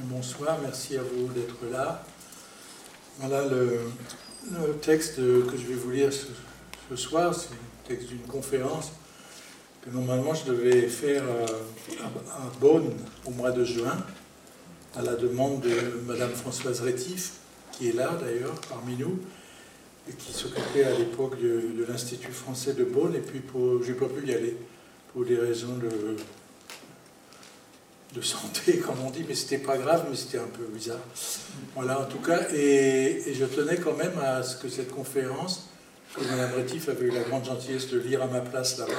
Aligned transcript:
bonsoir, 0.00 0.58
merci 0.62 0.96
à 0.96 1.02
vous 1.02 1.28
d'être 1.32 1.56
là. 1.70 2.04
Voilà 3.18 3.44
le, 3.46 3.80
texte 4.80 5.16
que 5.16 5.56
je 5.56 5.66
vais 5.66 5.74
vous 5.74 5.90
lire 5.90 6.10
ce, 6.12 6.96
soir, 6.96 7.34
c'est 7.34 7.50
le 7.50 7.88
texte 7.88 8.08
d'une 8.08 8.22
conférence 8.22 8.92
que 9.82 9.90
normalement 9.90 10.34
je 10.34 10.50
devais 10.50 10.88
faire 10.88 11.22
euh, 11.22 11.46
à, 12.02 12.58
Bonn 12.60 12.84
au 13.26 13.30
mois 13.30 13.50
de 13.50 13.64
juin, 13.64 13.96
à 14.96 15.02
la 15.02 15.14
demande 15.14 15.60
de 15.60 16.00
Madame 16.06 16.32
Françoise 16.32 16.80
Rétif, 16.80 17.32
qui 17.72 17.88
est 17.88 17.94
là 17.94 18.18
d'ailleurs 18.20 18.58
parmi 18.68 18.96
nous, 18.96 19.18
et 20.08 20.12
qui 20.12 20.32
s'occupait 20.32 20.84
à 20.84 20.96
l'époque 20.98 21.40
de, 21.40 21.84
l'Institut 21.88 22.32
français 22.32 22.74
de 22.74 22.84
Bonn, 22.84 23.14
et 23.14 23.20
puis 23.20 23.42
je 23.82 23.92
n'ai 23.92 23.98
pas 23.98 24.06
pu 24.06 24.26
y 24.26 24.34
aller 24.34 24.56
pour 25.12 25.24
des 25.24 25.36
raisons 25.36 25.76
de, 25.76 26.16
de 28.14 28.20
santé, 28.20 28.78
comme 28.86 29.00
on 29.04 29.10
dit, 29.10 29.24
mais 29.26 29.34
c'était 29.34 29.58
pas 29.58 29.76
grave, 29.76 30.06
mais 30.10 30.16
c'était 30.16 30.38
un 30.38 30.48
peu 30.48 30.64
bizarre. 30.64 31.00
Voilà, 31.74 32.00
en 32.00 32.04
tout 32.06 32.18
cas, 32.18 32.50
et, 32.52 33.22
je 33.32 33.44
tenais 33.44 33.76
quand 33.76 33.96
même 33.96 34.18
à 34.18 34.42
ce 34.42 34.56
que 34.56 34.68
cette 34.68 34.90
conférence, 34.90 35.68
que 36.14 36.24
Mme 36.24 36.54
Rétif 36.54 36.88
avait 36.88 37.06
eu 37.06 37.10
la 37.10 37.22
grande 37.22 37.44
gentillesse 37.44 37.88
de 37.88 37.98
lire 38.00 38.22
à 38.22 38.26
ma 38.26 38.40
place 38.40 38.78
là-bas, 38.78 38.92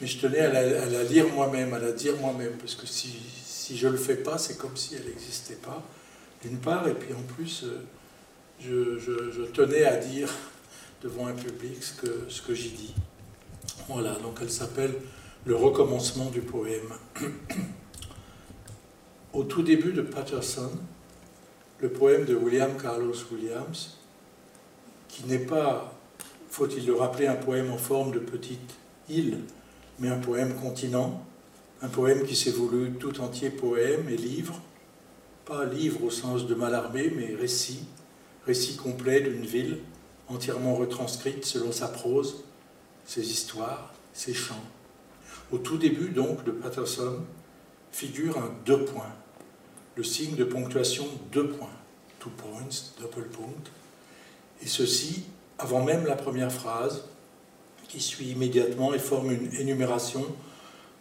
mais 0.00 0.06
je 0.06 0.20
tenais 0.20 0.38
à 0.38 0.52
la, 0.52 1.02
lire 1.02 1.28
moi-même, 1.34 1.74
à 1.74 1.78
la 1.80 1.92
dire 1.92 2.16
moi-même, 2.16 2.52
parce 2.58 2.76
que 2.76 2.86
si, 2.86 3.12
si 3.44 3.76
je 3.76 3.88
le 3.88 3.96
fais 3.96 4.16
pas, 4.16 4.38
c'est 4.38 4.56
comme 4.56 4.76
si 4.76 4.94
elle 4.94 5.06
n'existait 5.08 5.56
pas, 5.56 5.82
d'une 6.42 6.58
part, 6.58 6.86
et 6.86 6.94
puis 6.94 7.12
en 7.12 7.22
plus, 7.34 7.64
euh, 7.64 7.82
je, 8.60 8.98
je, 9.00 9.42
tenais 9.42 9.84
à 9.84 9.96
dire 9.96 10.28
devant 11.02 11.26
un 11.26 11.34
public 11.34 11.82
ce 11.82 11.92
que, 12.00 12.24
ce 12.28 12.42
que 12.42 12.54
j'y 12.54 12.70
dis. 12.70 12.94
Voilà, 13.88 14.12
donc 14.22 14.38
elle 14.40 14.50
s'appelle 14.50 14.94
Le 15.44 15.56
recommencement 15.56 16.30
du 16.30 16.40
poème. 16.40 16.92
Au 19.38 19.44
tout 19.44 19.62
début 19.62 19.92
de 19.92 20.02
Patterson, 20.02 20.68
le 21.78 21.88
poème 21.88 22.24
de 22.24 22.34
William 22.34 22.76
Carlos 22.76 23.14
Williams, 23.30 23.96
qui 25.06 25.26
n'est 25.26 25.38
pas, 25.38 25.96
faut-il 26.50 26.84
le 26.84 26.96
rappeler, 26.96 27.28
un 27.28 27.36
poème 27.36 27.70
en 27.70 27.78
forme 27.78 28.10
de 28.10 28.18
petite 28.18 28.74
île, 29.08 29.38
mais 30.00 30.08
un 30.08 30.18
poème 30.18 30.56
continent, 30.56 31.24
un 31.82 31.88
poème 31.88 32.26
qui 32.26 32.34
s'est 32.34 32.50
voulu 32.50 32.94
tout 32.94 33.20
entier 33.20 33.50
poème 33.50 34.08
et 34.08 34.16
livre, 34.16 34.60
pas 35.44 35.66
livre 35.66 36.02
au 36.02 36.10
sens 36.10 36.48
de 36.48 36.56
Mallarmé, 36.56 37.12
mais 37.14 37.36
récit, 37.36 37.84
récit 38.44 38.76
complet 38.76 39.20
d'une 39.20 39.46
ville 39.46 39.78
entièrement 40.26 40.74
retranscrite 40.74 41.44
selon 41.44 41.70
sa 41.70 41.86
prose, 41.86 42.42
ses 43.04 43.30
histoires, 43.30 43.94
ses 44.12 44.34
chants. 44.34 44.64
Au 45.52 45.58
tout 45.58 45.78
début 45.78 46.08
donc 46.08 46.42
de 46.42 46.50
Patterson, 46.50 47.20
figure 47.92 48.36
un 48.36 48.50
deux 48.66 48.84
points, 48.84 49.14
le 49.98 50.04
signe 50.04 50.36
de 50.36 50.44
ponctuation 50.44 51.08
deux 51.32 51.48
points, 51.48 51.76
two 52.20 52.30
points, 52.30 52.92
double 53.00 53.26
point, 53.26 53.52
et 54.62 54.66
ceci 54.68 55.24
avant 55.58 55.84
même 55.84 56.06
la 56.06 56.14
première 56.14 56.52
phrase, 56.52 57.02
qui 57.88 58.00
suit 58.00 58.26
immédiatement 58.26 58.94
et 58.94 59.00
forme 59.00 59.32
une 59.32 59.52
énumération 59.54 60.24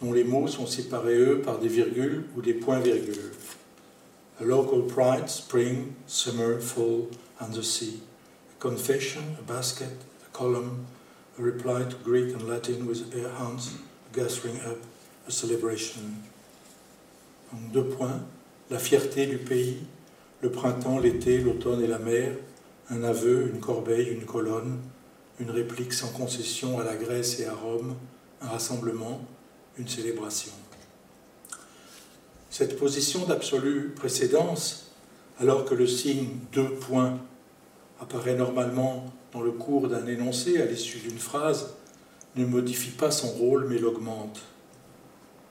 dont 0.02 0.14
les 0.14 0.24
mots 0.24 0.48
sont 0.48 0.66
séparés, 0.66 1.16
eux, 1.16 1.42
par 1.42 1.60
des 1.60 1.68
virgules 1.68 2.26
ou 2.36 2.42
des 2.42 2.56
points-virgules. 2.56 3.34
A 4.40 4.44
local 4.44 4.88
pride, 4.88 5.30
spring, 5.30 5.94
summer, 6.08 6.60
fall, 6.60 7.08
and 7.40 7.52
the 7.54 7.62
sea. 7.62 8.02
A 8.58 8.60
confession, 8.60 9.22
a 9.38 9.44
basket, 9.44 9.94
a 10.26 10.30
column, 10.36 10.88
a 11.38 11.42
reply 11.44 11.84
to 11.84 11.96
Greek 12.04 12.34
and 12.34 12.50
Latin 12.50 12.88
with 12.88 13.14
air 13.16 13.30
hands, 13.30 13.76
a 14.12 14.16
gathering 14.16 14.60
up, 14.66 14.80
a 15.28 15.32
celebration. 15.32 16.02
En 17.54 17.72
deux 17.72 17.84
points, 17.84 18.22
la 18.70 18.80
fierté 18.80 19.26
du 19.26 19.38
pays, 19.38 19.78
le 20.42 20.52
printemps, 20.52 21.00
l'été, 21.00 21.40
l'automne 21.40 21.82
et 21.82 21.88
la 21.88 22.00
mer, 22.00 22.32
un 22.90 23.04
aveu, 23.04 23.50
une 23.54 23.60
corbeille, 23.60 24.10
une 24.10 24.26
colonne, 24.26 24.80
une 25.40 25.52
réplique 25.52 25.94
sans 25.94 26.10
concession 26.10 26.80
à 26.80 26.84
la 26.84 26.96
Grèce 26.96 27.40
et 27.40 27.46
à 27.46 27.54
Rome, 27.54 27.96
un 28.42 28.48
rassemblement, 28.48 29.22
une 29.78 29.88
célébration. 29.88 30.52
Cette 32.50 32.78
position 32.78 33.26
d'absolue 33.26 33.94
précédence, 33.96 34.92
alors 35.40 35.66
que 35.66 35.76
le 35.76 35.86
signe 35.86 36.30
deux 36.54 36.70
points 36.76 37.20
apparaît 38.00 38.36
normalement 38.36 39.06
dans 39.34 39.42
le 39.42 39.52
cours 39.52 39.88
d'un 39.88 40.08
énoncé 40.08 40.62
à 40.62 40.66
l'issue 40.66 41.00
d'une 41.00 41.20
phrase, 41.20 41.74
ne 42.36 42.46
modifie 42.46 42.92
pas 42.92 43.12
son 43.12 43.30
rôle 43.30 43.68
mais 43.68 43.78
l'augmente. 43.78 44.42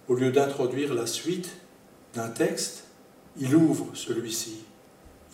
Au 0.08 0.14
lieu 0.14 0.32
d'introduire 0.32 0.94
la 0.94 1.06
suite, 1.06 1.50
d'un 2.14 2.28
texte, 2.28 2.85
il 3.38 3.54
ouvre 3.54 3.88
celui-ci. 3.94 4.58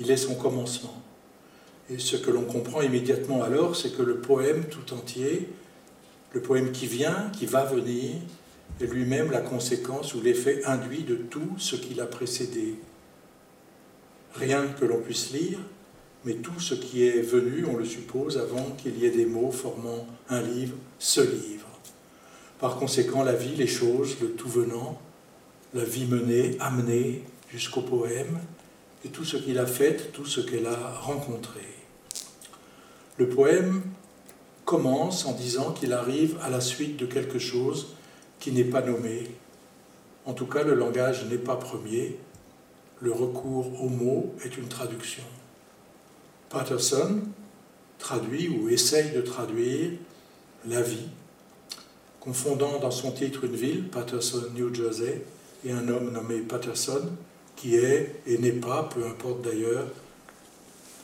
Il 0.00 0.10
est 0.10 0.16
son 0.16 0.34
commencement. 0.34 1.02
Et 1.90 1.98
ce 1.98 2.16
que 2.16 2.30
l'on 2.30 2.44
comprend 2.44 2.82
immédiatement 2.82 3.42
alors, 3.42 3.76
c'est 3.76 3.96
que 3.96 4.02
le 4.02 4.16
poème 4.16 4.64
tout 4.64 4.94
entier, 4.94 5.48
le 6.32 6.40
poème 6.40 6.72
qui 6.72 6.86
vient, 6.86 7.30
qui 7.36 7.46
va 7.46 7.64
venir, 7.64 8.14
est 8.80 8.86
lui-même 8.86 9.30
la 9.30 9.40
conséquence 9.40 10.14
ou 10.14 10.22
l'effet 10.22 10.64
induit 10.64 11.02
de 11.02 11.16
tout 11.16 11.58
ce 11.58 11.76
qui 11.76 11.94
l'a 11.94 12.06
précédé. 12.06 12.76
Rien 14.34 14.66
que 14.68 14.84
l'on 14.84 15.00
puisse 15.00 15.32
lire, 15.32 15.58
mais 16.24 16.34
tout 16.34 16.58
ce 16.58 16.74
qui 16.74 17.04
est 17.04 17.20
venu, 17.20 17.66
on 17.66 17.76
le 17.76 17.84
suppose, 17.84 18.38
avant 18.38 18.70
qu'il 18.78 18.98
y 18.98 19.04
ait 19.04 19.10
des 19.10 19.26
mots 19.26 19.50
formant 19.50 20.06
un 20.28 20.40
livre, 20.40 20.76
ce 20.98 21.20
livre. 21.20 21.66
Par 22.58 22.76
conséquent, 22.76 23.24
la 23.24 23.34
vie, 23.34 23.56
les 23.56 23.66
choses, 23.66 24.16
le 24.20 24.30
tout 24.30 24.48
venant, 24.48 25.00
la 25.74 25.84
vie 25.84 26.06
menée, 26.06 26.56
amenée 26.60 27.24
jusqu'au 27.52 27.82
poème, 27.82 28.38
et 29.04 29.08
tout 29.08 29.24
ce 29.24 29.36
qu'il 29.36 29.58
a 29.58 29.66
fait, 29.66 30.12
tout 30.12 30.24
ce 30.24 30.40
qu'elle 30.40 30.66
a 30.66 30.94
rencontré. 31.00 31.60
Le 33.18 33.28
poème 33.28 33.82
commence 34.64 35.26
en 35.26 35.32
disant 35.32 35.72
qu'il 35.72 35.92
arrive 35.92 36.38
à 36.42 36.48
la 36.48 36.60
suite 36.60 36.96
de 36.96 37.06
quelque 37.06 37.38
chose 37.38 37.94
qui 38.40 38.52
n'est 38.52 38.64
pas 38.64 38.80
nommé. 38.80 39.30
En 40.24 40.32
tout 40.32 40.46
cas, 40.46 40.62
le 40.62 40.74
langage 40.74 41.26
n'est 41.26 41.36
pas 41.38 41.56
premier. 41.56 42.16
Le 43.00 43.12
recours 43.12 43.82
au 43.82 43.88
mot 43.88 44.34
est 44.44 44.56
une 44.56 44.68
traduction. 44.68 45.24
Patterson 46.48 47.20
traduit 47.98 48.48
ou 48.48 48.68
essaye 48.68 49.10
de 49.10 49.20
traduire 49.20 49.90
la 50.66 50.80
vie, 50.80 51.08
confondant 52.20 52.78
dans 52.78 52.90
son 52.90 53.10
titre 53.10 53.44
une 53.44 53.56
ville, 53.56 53.88
Patterson, 53.88 54.44
New 54.54 54.72
Jersey, 54.72 55.24
et 55.64 55.72
un 55.72 55.88
homme 55.88 56.12
nommé 56.12 56.38
Patterson, 56.38 57.10
qui 57.62 57.76
est 57.76 58.20
et 58.26 58.38
n'est 58.38 58.50
pas, 58.50 58.82
peu 58.92 59.06
importe 59.06 59.42
d'ailleurs, 59.42 59.86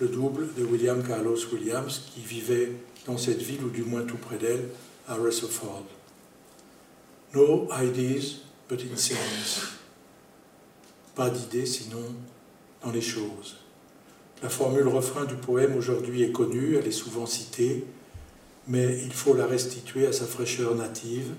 le 0.00 0.08
double 0.08 0.52
de 0.54 0.64
William 0.64 1.06
Carlos 1.06 1.38
Williams, 1.52 2.10
qui 2.12 2.20
vivait 2.20 2.72
dans 3.06 3.16
cette 3.16 3.40
ville, 3.40 3.62
ou 3.62 3.70
du 3.70 3.84
moins 3.84 4.02
tout 4.02 4.16
près 4.16 4.38
d'elle, 4.38 4.68
à 5.06 5.14
Rutherford. 5.14 5.86
No 7.32 7.68
ideas, 7.80 8.40
but 8.68 8.80
in 8.80 8.96
things. 8.96 9.68
Pas 11.14 11.30
d'idées 11.30 11.66
sinon 11.66 12.14
dans 12.84 12.90
les 12.90 13.02
choses. 13.02 13.58
La 14.42 14.48
formule 14.48 14.88
refrain 14.88 15.26
du 15.26 15.36
poème 15.36 15.76
aujourd'hui 15.76 16.24
est 16.24 16.32
connue, 16.32 16.76
elle 16.76 16.88
est 16.88 16.92
souvent 16.92 17.26
citée, 17.26 17.84
mais 18.66 19.00
il 19.04 19.12
faut 19.12 19.34
la 19.34 19.46
restituer 19.46 20.08
à 20.08 20.12
sa 20.12 20.26
fraîcheur 20.26 20.74
native. 20.74 21.34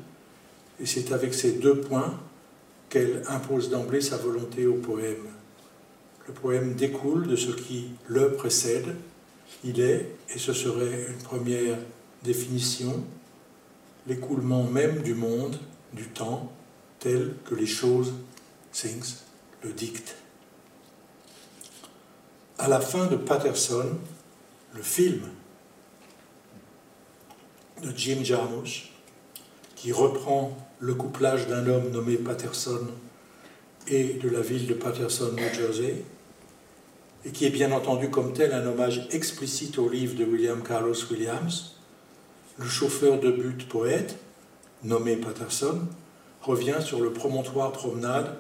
Et 0.79 0.85
c'est 0.85 1.11
avec 1.11 1.33
ces 1.33 1.53
deux 1.53 1.81
points 1.81 2.17
qu'elle 2.89 3.23
impose 3.27 3.69
d'emblée 3.69 4.01
sa 4.01 4.17
volonté 4.17 4.65
au 4.65 4.75
poème. 4.75 5.27
Le 6.27 6.33
poème 6.33 6.73
découle 6.73 7.27
de 7.27 7.35
ce 7.35 7.51
qui 7.51 7.91
le 8.07 8.33
précède. 8.33 8.95
Il 9.63 9.79
est, 9.79 10.15
et 10.33 10.39
ce 10.39 10.53
serait 10.53 11.07
une 11.09 11.23
première 11.23 11.77
définition, 12.23 13.03
l'écoulement 14.07 14.63
même 14.63 15.01
du 15.01 15.13
monde, 15.13 15.59
du 15.93 16.07
temps, 16.07 16.51
tel 16.99 17.35
que 17.45 17.55
les 17.55 17.65
choses, 17.65 18.13
things, 18.71 19.15
le 19.63 19.71
dictent. 19.71 20.15
À 22.57 22.67
la 22.67 22.79
fin 22.79 23.07
de 23.07 23.15
Patterson, 23.15 23.97
le 24.75 24.81
film 24.81 25.21
de 27.81 27.91
Jim 27.95 28.23
Jarmusch, 28.23 28.91
qui 29.79 29.93
reprend 29.93 30.57
le 30.79 30.93
couplage 30.93 31.47
d'un 31.47 31.65
homme 31.67 31.89
nommé 31.91 32.17
Patterson 32.17 32.85
et 33.87 34.15
de 34.15 34.27
la 34.27 34.41
ville 34.41 34.67
de 34.67 34.73
Patterson, 34.73 35.31
New 35.31 35.53
Jersey, 35.53 36.03
et 37.23 37.31
qui 37.31 37.45
est 37.45 37.49
bien 37.49 37.71
entendu 37.71 38.09
comme 38.09 38.33
tel 38.33 38.51
un 38.51 38.67
hommage 38.67 39.07
explicite 39.11 39.77
au 39.79 39.87
livre 39.87 40.17
de 40.17 40.25
William 40.25 40.61
Carlos 40.63 40.95
Williams, 41.09 41.75
le 42.57 42.67
chauffeur 42.67 43.21
de 43.21 43.31
but 43.31 43.69
poète, 43.69 44.17
nommé 44.83 45.15
Patterson, 45.15 45.79
revient 46.41 46.79
sur 46.83 46.99
le 46.99 47.13
promontoire 47.13 47.71
promenade 47.71 48.35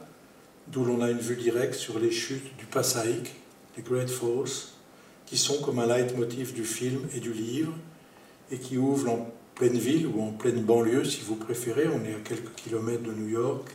d'où 0.67 0.83
l'on 0.83 1.01
a 1.01 1.09
une 1.09 1.19
vue 1.19 1.37
directe 1.37 1.75
sur 1.75 1.99
les 1.99 2.11
chutes 2.11 2.57
du 2.57 2.65
Passaic, 2.65 3.33
les 3.77 3.83
Great 3.83 4.09
Falls, 4.09 4.73
qui 5.25 5.37
sont 5.37 5.61
comme 5.61 5.79
un 5.79 5.85
leitmotiv 5.85 6.53
du 6.53 6.65
film 6.65 7.07
et 7.15 7.21
du 7.21 7.31
livre, 7.31 7.73
et 8.51 8.57
qui 8.57 8.77
ouvrent 8.77 9.09
en 9.09 9.38
pleine 9.59 9.77
ville 9.77 10.07
ou 10.07 10.21
en 10.21 10.31
pleine 10.31 10.63
banlieue, 10.63 11.03
si 11.03 11.19
vous 11.21 11.35
préférez, 11.35 11.87
on 11.89 12.05
est 12.05 12.15
à 12.15 12.19
quelques 12.23 12.55
kilomètres 12.55 13.03
de 13.03 13.11
New 13.11 13.27
York, 13.27 13.69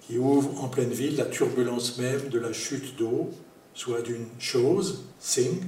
qui 0.00 0.16
ouvre 0.16 0.64
en 0.64 0.68
pleine 0.68 0.92
ville 0.92 1.16
la 1.16 1.26
turbulence 1.26 1.98
même 1.98 2.30
de 2.30 2.38
la 2.38 2.54
chute 2.54 2.96
d'eau, 2.96 3.30
soit 3.74 4.00
d'une 4.00 4.26
chose, 4.38 5.04
thing, 5.20 5.60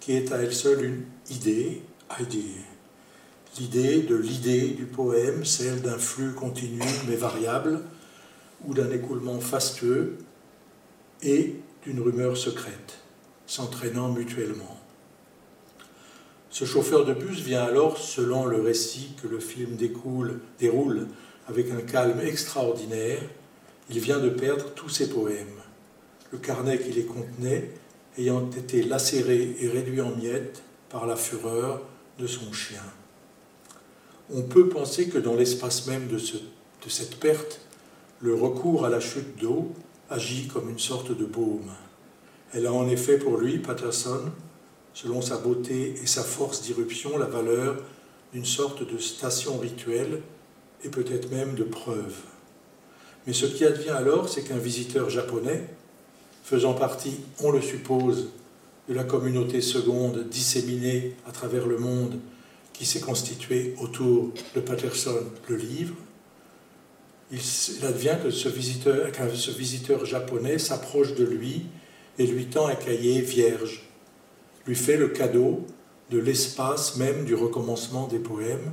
qui 0.00 0.12
est 0.12 0.32
à 0.32 0.38
elle 0.38 0.52
seule 0.52 0.84
une 0.84 1.04
idée, 1.30 1.82
idea. 2.18 2.64
L'idée 3.60 4.02
de 4.02 4.16
l'idée 4.16 4.70
du 4.70 4.86
poème, 4.86 5.44
celle 5.44 5.82
d'un 5.82 5.98
flux 5.98 6.32
continu 6.32 6.82
mais 7.08 7.16
variable, 7.16 7.82
ou 8.66 8.74
d'un 8.74 8.90
écoulement 8.90 9.38
fastueux, 9.38 10.18
et 11.22 11.54
d'une 11.84 12.00
rumeur 12.00 12.36
secrète, 12.36 12.98
s'entraînant 13.46 14.08
mutuellement. 14.08 14.79
Ce 16.50 16.64
chauffeur 16.64 17.04
de 17.04 17.14
bus 17.14 17.40
vient 17.40 17.62
alors, 17.62 17.96
selon 17.96 18.44
le 18.44 18.60
récit 18.60 19.10
que 19.22 19.28
le 19.28 19.38
film 19.38 19.76
découle, 19.76 20.40
déroule 20.58 21.06
avec 21.46 21.70
un 21.70 21.80
calme 21.80 22.20
extraordinaire, 22.20 23.20
il 23.88 24.00
vient 24.00 24.18
de 24.18 24.30
perdre 24.30 24.70
tous 24.74 24.88
ses 24.88 25.08
poèmes. 25.08 25.46
Le 26.32 26.38
carnet 26.38 26.78
qui 26.78 26.90
les 26.90 27.04
contenait 27.04 27.70
ayant 28.18 28.50
été 28.50 28.82
lacéré 28.82 29.56
et 29.60 29.68
réduit 29.68 30.00
en 30.00 30.14
miettes 30.14 30.62
par 30.88 31.06
la 31.06 31.14
fureur 31.14 31.82
de 32.18 32.26
son 32.26 32.52
chien. 32.52 32.82
On 34.32 34.42
peut 34.42 34.68
penser 34.68 35.08
que 35.08 35.18
dans 35.18 35.34
l'espace 35.34 35.86
même 35.86 36.08
de, 36.08 36.16
de 36.16 36.88
cette 36.88 37.16
perte, 37.20 37.60
le 38.20 38.34
recours 38.34 38.84
à 38.84 38.90
la 38.90 39.00
chute 39.00 39.38
d'eau 39.40 39.72
agit 40.08 40.48
comme 40.48 40.68
une 40.68 40.78
sorte 40.78 41.16
de 41.16 41.24
baume. 41.24 41.70
Elle 42.52 42.66
a 42.66 42.72
en 42.72 42.88
effet 42.88 43.18
pour 43.18 43.38
lui, 43.38 43.58
Patterson, 43.58 44.30
selon 44.94 45.22
sa 45.22 45.36
beauté 45.38 45.94
et 46.02 46.06
sa 46.06 46.22
force 46.22 46.62
d'irruption, 46.62 47.16
la 47.16 47.26
valeur 47.26 47.76
d'une 48.32 48.44
sorte 48.44 48.90
de 48.90 48.98
station 48.98 49.58
rituelle 49.58 50.22
et 50.84 50.88
peut-être 50.88 51.30
même 51.30 51.54
de 51.54 51.64
preuve. 51.64 52.14
Mais 53.26 53.32
ce 53.32 53.46
qui 53.46 53.64
advient 53.64 53.90
alors, 53.90 54.28
c'est 54.28 54.42
qu'un 54.42 54.58
visiteur 54.58 55.10
japonais, 55.10 55.68
faisant 56.44 56.74
partie, 56.74 57.16
on 57.40 57.50
le 57.50 57.60
suppose, 57.60 58.28
de 58.88 58.94
la 58.94 59.04
communauté 59.04 59.60
seconde 59.60 60.28
disséminée 60.28 61.14
à 61.28 61.32
travers 61.32 61.66
le 61.66 61.78
monde 61.78 62.18
qui 62.72 62.86
s'est 62.86 63.00
constituée 63.00 63.74
autour 63.80 64.32
de 64.54 64.60
Patterson, 64.60 65.22
le 65.48 65.56
livre, 65.56 65.94
il 67.30 67.38
advient 67.86 68.16
que 68.22 68.48
visiteur, 68.48 69.06
ce 69.34 69.50
visiteur 69.52 70.04
japonais 70.04 70.58
s'approche 70.58 71.14
de 71.14 71.24
lui 71.24 71.66
et 72.18 72.26
lui 72.26 72.46
tend 72.46 72.66
un 72.66 72.74
cahier 72.74 73.20
vierge, 73.20 73.89
lui 74.66 74.74
fait 74.74 74.96
le 74.96 75.08
cadeau 75.08 75.66
de 76.10 76.18
l'espace 76.18 76.96
même 76.96 77.24
du 77.24 77.34
recommencement 77.34 78.08
des 78.08 78.18
poèmes, 78.18 78.72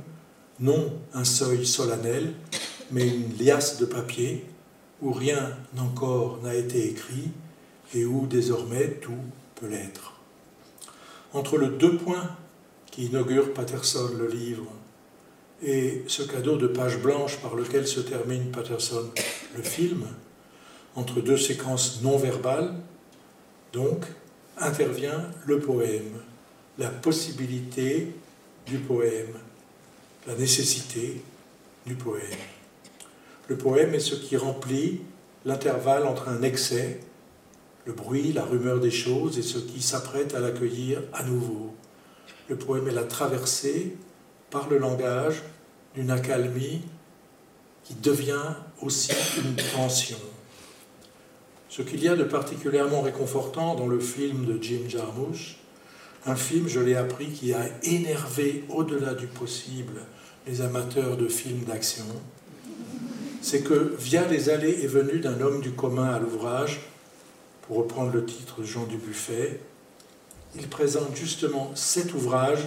non 0.60 0.92
un 1.14 1.24
seuil 1.24 1.66
solennel, 1.66 2.34
mais 2.90 3.06
une 3.06 3.36
liasse 3.38 3.78
de 3.78 3.86
papier 3.86 4.44
où 5.00 5.12
rien 5.12 5.56
encore 5.78 6.40
n'a 6.42 6.54
été 6.54 6.88
écrit 6.88 7.30
et 7.94 8.04
où 8.04 8.26
désormais 8.26 8.88
tout 9.00 9.12
peut 9.54 9.68
l'être. 9.68 10.14
Entre 11.32 11.56
le 11.56 11.68
deux 11.68 11.96
points 11.96 12.36
qui 12.90 13.06
inaugurent 13.06 13.52
Patterson 13.52 14.10
le 14.18 14.26
livre 14.26 14.66
et 15.62 16.04
ce 16.06 16.22
cadeau 16.22 16.56
de 16.56 16.66
page 16.66 16.98
blanche 16.98 17.38
par 17.38 17.54
lequel 17.54 17.86
se 17.86 18.00
termine 18.00 18.50
Patterson 18.50 19.10
le 19.56 19.62
film, 19.62 20.06
entre 20.94 21.20
deux 21.20 21.36
séquences 21.36 22.00
non 22.02 22.16
verbales, 22.16 22.74
donc, 23.72 24.04
intervient 24.60 25.30
le 25.46 25.60
poème, 25.60 26.20
la 26.78 26.88
possibilité 26.88 28.14
du 28.66 28.78
poème, 28.78 29.34
la 30.26 30.34
nécessité 30.34 31.22
du 31.86 31.94
poème. 31.94 32.22
Le 33.48 33.56
poème 33.56 33.94
est 33.94 34.00
ce 34.00 34.14
qui 34.14 34.36
remplit 34.36 35.00
l'intervalle 35.44 36.06
entre 36.06 36.28
un 36.28 36.42
excès, 36.42 37.00
le 37.86 37.92
bruit, 37.92 38.32
la 38.32 38.44
rumeur 38.44 38.80
des 38.80 38.90
choses, 38.90 39.38
et 39.38 39.42
ce 39.42 39.58
qui 39.58 39.80
s'apprête 39.80 40.34
à 40.34 40.40
l'accueillir 40.40 41.02
à 41.14 41.22
nouveau. 41.22 41.74
Le 42.48 42.56
poème 42.56 42.88
est 42.88 42.92
la 42.92 43.04
traversée 43.04 43.96
par 44.50 44.68
le 44.68 44.78
langage 44.78 45.42
d'une 45.94 46.10
accalmie 46.10 46.82
qui 47.84 47.94
devient 47.94 48.54
aussi 48.82 49.12
une 49.38 49.56
tension. 49.56 50.18
Ce 51.68 51.82
qu'il 51.82 52.02
y 52.02 52.08
a 52.08 52.16
de 52.16 52.24
particulièrement 52.24 53.02
réconfortant 53.02 53.74
dans 53.74 53.86
le 53.86 54.00
film 54.00 54.46
de 54.46 54.62
Jim 54.62 54.88
Jarmusch, 54.88 55.58
un 56.26 56.34
film, 56.34 56.66
je 56.68 56.80
l'ai 56.80 56.96
appris, 56.96 57.28
qui 57.28 57.52
a 57.52 57.66
énervé 57.82 58.64
au-delà 58.68 59.14
du 59.14 59.26
possible 59.26 60.00
les 60.46 60.60
amateurs 60.62 61.16
de 61.16 61.28
films 61.28 61.64
d'action, 61.64 62.06
c'est 63.42 63.62
que 63.62 63.94
via 63.98 64.26
les 64.26 64.48
allées 64.48 64.80
et 64.82 64.86
venues 64.86 65.20
d'un 65.20 65.40
homme 65.40 65.60
du 65.60 65.72
commun 65.72 66.08
à 66.08 66.18
l'ouvrage, 66.18 66.80
pour 67.62 67.76
reprendre 67.78 68.12
le 68.12 68.24
titre 68.24 68.60
de 68.60 68.66
Jean 68.66 68.86
Dubuffet, 68.86 69.60
il 70.56 70.68
présente 70.68 71.14
justement 71.14 71.70
cet 71.74 72.14
ouvrage 72.14 72.66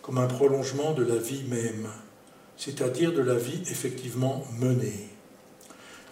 comme 0.00 0.18
un 0.18 0.26
prolongement 0.26 0.92
de 0.94 1.04
la 1.04 1.16
vie 1.16 1.44
même, 1.48 1.86
c'est-à-dire 2.56 3.12
de 3.12 3.20
la 3.20 3.34
vie 3.34 3.60
effectivement 3.70 4.44
menée. 4.58 5.10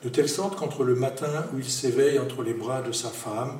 De 0.02 0.08
telle 0.08 0.28
sorte 0.28 0.56
qu'entre 0.56 0.84
le 0.84 0.94
matin 0.94 1.46
où 1.52 1.58
il 1.58 1.68
s'éveille 1.68 2.18
entre 2.18 2.42
les 2.42 2.54
bras 2.54 2.82
de 2.82 2.92
sa 2.92 3.08
femme, 3.08 3.58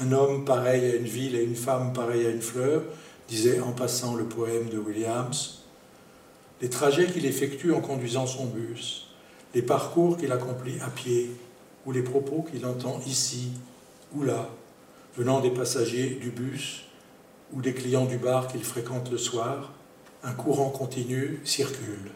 un 0.00 0.12
homme 0.12 0.44
pareil 0.44 0.84
à 0.84 0.96
une 0.96 1.04
ville 1.04 1.36
et 1.36 1.44
une 1.44 1.54
femme 1.54 1.92
pareille 1.92 2.26
à 2.26 2.30
une 2.30 2.42
fleur, 2.42 2.82
disait 3.28 3.60
en 3.60 3.72
passant 3.72 4.14
le 4.14 4.24
poème 4.24 4.68
de 4.68 4.78
Williams, 4.78 5.62
les 6.60 6.68
trajets 6.68 7.06
qu'il 7.06 7.26
effectue 7.26 7.72
en 7.72 7.80
conduisant 7.80 8.26
son 8.26 8.46
bus, 8.46 9.08
les 9.54 9.62
parcours 9.62 10.16
qu'il 10.16 10.32
accomplit 10.32 10.80
à 10.80 10.90
pied, 10.90 11.30
ou 11.86 11.92
les 11.92 12.02
propos 12.02 12.46
qu'il 12.50 12.64
entend 12.66 13.00
ici 13.06 13.50
ou 14.14 14.22
là, 14.22 14.48
venant 15.16 15.40
des 15.40 15.50
passagers 15.50 16.18
du 16.20 16.30
bus 16.30 16.84
ou 17.52 17.60
des 17.60 17.74
clients 17.74 18.06
du 18.06 18.16
bar 18.16 18.48
qu'il 18.48 18.64
fréquente 18.64 19.10
le 19.10 19.18
soir, 19.18 19.72
un 20.22 20.32
courant 20.32 20.70
continu 20.70 21.40
circule. 21.44 22.10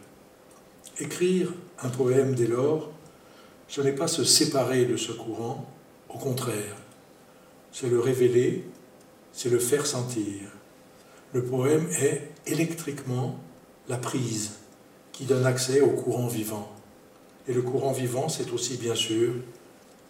Écrire 0.99 1.53
un 1.83 1.91
poème 1.91 2.35
dès 2.35 2.47
lors, 2.47 2.91
ce 3.69 3.81
n'est 3.83 3.93
pas 3.93 4.09
se 4.09 4.25
séparer 4.25 4.87
de 4.87 4.97
ce 4.97 5.13
courant, 5.13 5.67
au 6.09 6.19
contraire, 6.19 6.77
c'est 7.71 7.89
le 7.89 8.01
révéler, 8.01 8.65
c'est 9.33 9.51
le 9.51 9.59
faire 9.59 9.87
sentir. 9.87 10.51
Le 11.33 11.45
poème 11.45 11.87
est 12.01 12.31
électriquement 12.47 13.39
la 13.89 13.99
prise 13.99 14.53
qui 15.13 15.25
donne 15.25 15.47
accès 15.47 15.81
au 15.81 15.91
courant 15.91 16.27
vivant. 16.27 16.75
Et 17.47 17.53
le 17.53 17.63
courant 17.63 17.93
vivant, 17.93 18.29
c'est 18.29 18.53
aussi 18.53 18.77
bien 18.79 18.95
sûr 18.95 19.35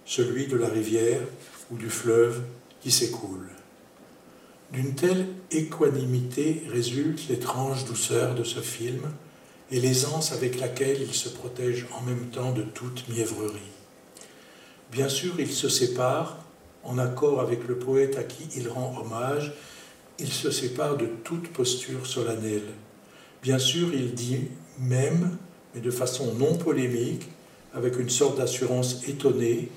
celui 0.04 0.46
de 0.46 0.56
la 0.56 0.68
rivière 0.68 1.20
ou 1.70 1.76
du 1.76 1.90
fleuve 1.90 2.42
qui 2.80 2.90
s'écoule. 2.90 3.48
D'une 4.72 4.94
telle 4.94 5.26
équanimité 5.50 6.62
résulte 6.68 7.28
l'étrange 7.28 7.86
douceur 7.86 8.34
de 8.34 8.44
ce 8.44 8.60
film 8.60 9.00
et 9.70 9.80
l'aisance 9.80 10.32
avec 10.32 10.58
laquelle 10.58 11.02
il 11.02 11.14
se 11.14 11.28
protège 11.28 11.86
en 11.96 12.00
même 12.02 12.26
temps 12.30 12.52
de 12.52 12.62
toute 12.62 13.08
mièvrerie. 13.08 13.58
Bien 14.90 15.08
sûr, 15.08 15.34
il 15.38 15.52
se 15.52 15.68
sépare, 15.68 16.38
en 16.84 16.98
accord 16.98 17.40
avec 17.40 17.68
le 17.68 17.78
poète 17.78 18.16
à 18.16 18.22
qui 18.22 18.48
il 18.56 18.68
rend 18.68 18.96
hommage, 18.98 19.52
il 20.18 20.32
se 20.32 20.50
sépare 20.50 20.96
de 20.96 21.06
toute 21.24 21.48
posture 21.48 22.06
solennelle. 22.06 22.70
Bien 23.42 23.58
sûr, 23.58 23.92
il 23.92 24.14
dit 24.14 24.48
même, 24.78 25.36
mais 25.74 25.80
de 25.80 25.90
façon 25.90 26.34
non 26.34 26.56
polémique, 26.56 27.28
avec 27.74 27.98
une 27.98 28.08
sorte 28.08 28.38
d'assurance 28.38 29.06
étonnée, 29.06 29.68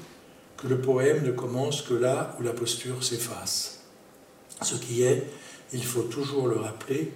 que 0.57 0.67
le 0.67 0.79
poème 0.79 1.24
ne 1.25 1.31
commence 1.31 1.81
que 1.81 1.93
là 1.93 2.36
où 2.39 2.43
la 2.43 2.53
posture 2.53 3.03
s'efface. 3.03 3.81
Ce 4.62 4.75
qui 4.75 5.03
est, 5.03 5.24
il 5.74 5.83
faut 5.83 6.03
toujours 6.03 6.48
le 6.48 6.55
rappeler, 6.55 7.12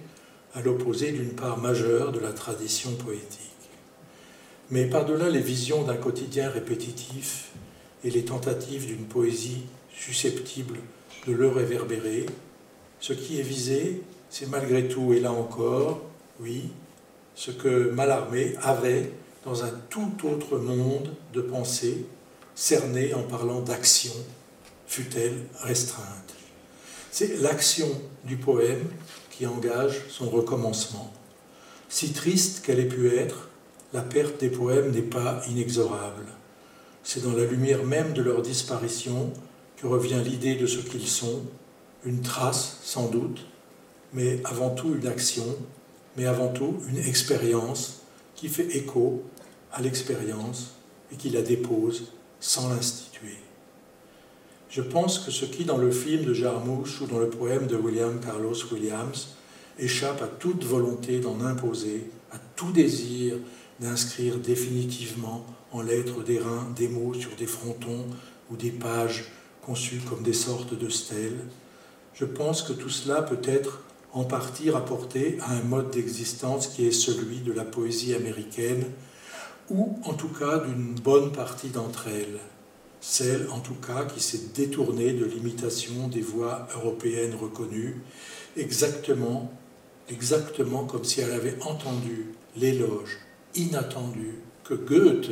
à 0.56 0.62
l'opposé 0.62 1.12
d'une 1.12 1.34
part 1.34 1.58
majeure 1.58 2.12
de 2.12 2.18
la 2.18 2.32
tradition 2.32 2.90
poétique. 2.92 3.40
Mais 4.70 4.86
par-delà 4.86 5.28
les 5.28 5.40
visions 5.40 5.82
d'un 5.82 5.96
quotidien 5.96 6.50
répétitif 6.50 7.50
et 8.04 8.10
les 8.10 8.24
tentatives 8.24 8.86
d'une 8.86 9.04
poésie 9.04 9.62
susceptible 9.94 10.78
de 11.26 11.32
le 11.32 11.48
réverbérer, 11.48 12.26
ce 13.00 13.12
qui 13.12 13.38
est 13.38 13.42
visé, 13.42 14.02
c'est 14.30 14.48
malgré 14.48 14.88
tout, 14.88 15.12
et 15.12 15.20
là 15.20 15.30
encore, 15.30 16.02
oui, 16.40 16.70
ce 17.34 17.50
que 17.50 17.90
Mallarmé 17.90 18.54
avait 18.62 19.12
dans 19.44 19.62
un 19.62 19.70
tout 19.90 20.10
autre 20.24 20.58
monde 20.58 21.14
de 21.34 21.42
pensée, 21.42 22.06
cerné 22.54 23.12
en 23.14 23.22
parlant 23.22 23.60
d'action, 23.60 24.12
fut-elle 24.86 25.36
restreinte. 25.60 26.34
C'est 27.10 27.40
l'action 27.40 27.88
du 28.24 28.36
poème 28.36 28.84
qui 29.36 29.46
engage 29.46 30.02
son 30.08 30.30
recommencement. 30.30 31.12
Si 31.88 32.12
triste 32.12 32.64
qu'elle 32.64 32.80
ait 32.80 32.88
pu 32.88 33.08
être, 33.08 33.48
la 33.92 34.00
perte 34.00 34.40
des 34.40 34.48
poèmes 34.48 34.92
n'est 34.92 35.02
pas 35.02 35.42
inexorable. 35.50 36.24
C'est 37.04 37.22
dans 37.22 37.36
la 37.36 37.44
lumière 37.44 37.84
même 37.84 38.12
de 38.14 38.22
leur 38.22 38.42
disparition 38.42 39.32
que 39.76 39.86
revient 39.86 40.20
l'idée 40.24 40.54
de 40.56 40.66
ce 40.66 40.78
qu'ils 40.78 41.06
sont, 41.06 41.42
une 42.04 42.22
trace 42.22 42.78
sans 42.82 43.08
doute, 43.08 43.46
mais 44.12 44.40
avant 44.44 44.70
tout 44.70 44.94
une 44.94 45.06
action, 45.06 45.56
mais 46.16 46.24
avant 46.24 46.48
tout 46.48 46.78
une 46.88 46.98
expérience 46.98 48.00
qui 48.34 48.48
fait 48.48 48.74
écho 48.76 49.22
à 49.72 49.82
l'expérience 49.82 50.76
et 51.12 51.16
qui 51.16 51.28
la 51.28 51.42
dépose 51.42 52.12
sans 52.40 52.70
l'instituer. 52.70 53.36
Je 54.68 54.82
pense 54.82 55.20
que 55.20 55.30
ce 55.30 55.44
qui, 55.44 55.64
dans 55.64 55.78
le 55.78 55.90
film 55.90 56.24
de 56.24 56.34
Jarmouche 56.34 57.00
ou 57.00 57.06
dans 57.06 57.20
le 57.20 57.30
poème 57.30 57.66
de 57.66 57.76
William 57.76 58.18
Carlos 58.20 58.56
Williams, 58.72 59.36
échappe 59.78 60.22
à 60.22 60.26
toute 60.26 60.64
volonté 60.64 61.20
d'en 61.20 61.40
imposer, 61.40 62.10
à 62.32 62.38
tout 62.56 62.72
désir 62.72 63.36
d'inscrire 63.78 64.38
définitivement 64.38 65.44
en 65.70 65.82
lettres 65.82 66.22
d'airain 66.22 66.66
des 66.74 66.88
mots 66.88 67.14
sur 67.14 67.30
des 67.36 67.46
frontons 67.46 68.06
ou 68.50 68.56
des 68.56 68.70
pages 68.70 69.30
conçues 69.62 70.00
comme 70.08 70.22
des 70.22 70.32
sortes 70.32 70.78
de 70.78 70.88
stèles, 70.88 71.44
je 72.14 72.24
pense 72.24 72.62
que 72.62 72.72
tout 72.72 72.88
cela 72.88 73.22
peut 73.22 73.42
être 73.44 73.82
en 74.12 74.24
partie 74.24 74.70
rapporté 74.70 75.38
à 75.42 75.52
un 75.52 75.62
mode 75.62 75.90
d'existence 75.90 76.68
qui 76.68 76.86
est 76.86 76.92
celui 76.92 77.40
de 77.40 77.52
la 77.52 77.64
poésie 77.64 78.14
américaine, 78.14 78.84
ou 79.68 79.98
en 80.04 80.14
tout 80.14 80.28
cas 80.28 80.58
d'une 80.58 80.94
bonne 80.94 81.32
partie 81.32 81.68
d'entre 81.68 82.08
elles, 82.08 82.38
celle 83.08 83.48
en 83.50 83.60
tout 83.60 83.76
cas 83.76 84.04
qui 84.04 84.20
s'est 84.20 84.50
détournée 84.52 85.12
de 85.12 85.24
l'imitation 85.24 86.08
des 86.08 86.22
voix 86.22 86.66
européennes 86.74 87.36
reconnues, 87.40 88.02
exactement, 88.56 89.52
exactement 90.10 90.86
comme 90.86 91.04
si 91.04 91.20
elle 91.20 91.30
avait 91.30 91.56
entendu 91.62 92.34
l'éloge 92.56 93.18
inattendu 93.54 94.40
que 94.64 94.74
Goethe, 94.74 95.30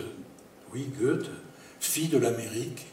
oui 0.73 0.89
Goethe, 1.01 1.31
fit 1.81 2.07
de 2.07 2.17
l'Amérique, 2.17 2.87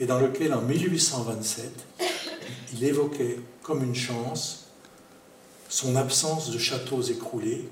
et 0.00 0.06
dans 0.06 0.18
lequel 0.18 0.54
en 0.54 0.62
1827, 0.62 1.70
il 2.72 2.84
évoquait 2.84 3.38
comme 3.62 3.84
une 3.84 3.94
chance 3.94 4.68
son 5.68 5.94
absence 5.94 6.50
de 6.50 6.58
châteaux 6.58 7.02
écroulés, 7.02 7.68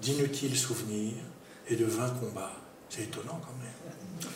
d'inutiles 0.00 0.56
souvenirs 0.56 1.24
et 1.68 1.74
de 1.74 1.84
vains 1.84 2.10
combats. 2.10 2.57
C'est 2.90 3.02
étonnant 3.02 3.40
quand 3.44 3.54
même. 3.60 4.30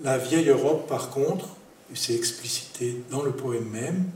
La 0.00 0.18
vieille 0.18 0.48
Europe, 0.48 0.88
par 0.88 1.10
contre, 1.10 1.48
et 1.92 1.96
c'est 1.96 2.14
explicité 2.14 3.02
dans 3.10 3.22
le 3.22 3.32
poème 3.32 3.68
même, 3.68 4.10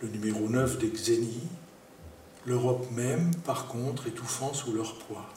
le 0.00 0.08
numéro 0.08 0.48
9 0.48 0.78
des 0.78 0.88
Xénies, 0.88 1.48
l'Europe 2.46 2.86
même, 2.92 3.34
par 3.44 3.66
contre, 3.66 4.06
étouffant 4.06 4.54
sous 4.54 4.72
leur 4.72 4.94
poids. 4.94 5.28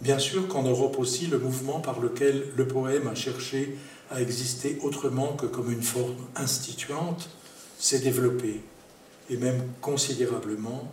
Bien 0.00 0.18
sûr 0.18 0.48
qu'en 0.48 0.64
Europe 0.64 0.98
aussi, 0.98 1.26
le 1.26 1.38
mouvement 1.38 1.80
par 1.80 2.00
lequel 2.00 2.48
le 2.56 2.66
poème 2.66 3.06
a 3.06 3.14
cherché 3.14 3.78
à 4.10 4.20
exister 4.20 4.78
autrement 4.82 5.34
que 5.34 5.46
comme 5.46 5.70
une 5.70 5.82
forme 5.82 6.16
instituante 6.34 7.30
s'est 7.78 8.00
développé, 8.00 8.62
et 9.30 9.36
même 9.36 9.62
considérablement, 9.80 10.92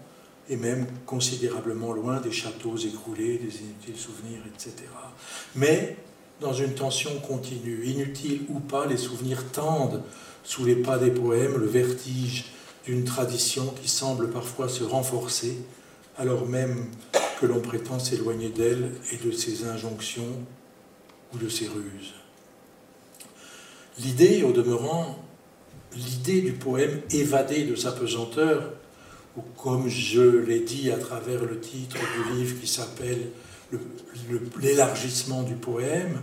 et 0.50 0.56
même 0.56 0.88
considérablement 1.06 1.94
loin 1.94 2.20
des 2.20 2.32
châteaux 2.32 2.76
écroulés, 2.76 3.38
des 3.38 3.62
inutiles 3.62 3.98
souvenirs, 3.98 4.42
etc. 4.48 4.88
Mais 5.56 5.96
dans 6.42 6.54
une 6.54 6.74
tension 6.74 7.12
continue, 7.20 7.86
inutile 7.86 8.42
ou 8.50 8.60
pas, 8.60 8.86
les 8.88 8.98
souvenirs 8.98 9.52
tendent 9.52 10.04
sous 10.44 10.66
les 10.66 10.76
pas 10.76 10.98
des 10.98 11.12
poèmes 11.12 11.58
le 11.58 11.68
vertige 11.68 12.46
d'une 12.86 13.04
tradition 13.04 13.74
qui 13.82 13.88
semble 13.88 14.30
parfois 14.30 14.70
se 14.70 14.84
renforcer, 14.84 15.58
alors 16.18 16.48
même 16.48 16.88
que 17.40 17.46
l'on 17.46 17.60
prétend 17.60 18.00
s'éloigner 18.00 18.50
d'elle 18.50 18.92
et 19.12 19.18
de 19.18 19.32
ses 19.32 19.66
injonctions 19.66 20.44
ou 21.34 21.38
de 21.38 21.50
ses 21.50 21.68
ruses. 21.68 22.14
L'idée, 24.00 24.44
au 24.44 24.52
demeurant, 24.52 25.20
l'idée 25.94 26.42
du 26.42 26.54
poème 26.54 27.02
évadé 27.12 27.66
de 27.66 27.76
sa 27.76 27.92
pesanteur, 27.92 28.72
comme 29.58 29.88
je 29.88 30.22
l'ai 30.22 30.62
dit 30.62 30.92
à 30.92 30.98
travers 30.98 31.44
le 31.44 31.60
titre 31.60 31.98
du 31.98 32.38
livre 32.38 32.60
qui 32.60 32.68
s'appelle 32.68 33.30
L'élargissement 34.62 35.44
du 35.44 35.54
poème, 35.54 36.20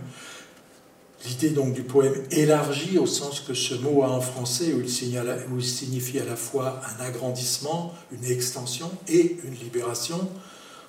L'idée 1.25 1.49
donc 1.49 1.73
du 1.73 1.81
poème 1.81 2.13
élargi 2.29 2.97
au 2.99 3.07
sens 3.07 3.39
que 3.39 3.53
ce 3.53 3.73
mot 3.73 4.03
a 4.03 4.09
en 4.09 4.21
français, 4.21 4.73
où 4.73 4.81
il, 4.81 4.89
signifie 4.89 6.19
à 6.19 6.25
la 6.25 6.35
fois 6.35 6.79
un 6.85 7.03
agrandissement, 7.03 7.93
une 8.11 8.23
extension 8.25 8.91
et 9.07 9.37
une 9.43 9.55
libération, 9.55 10.29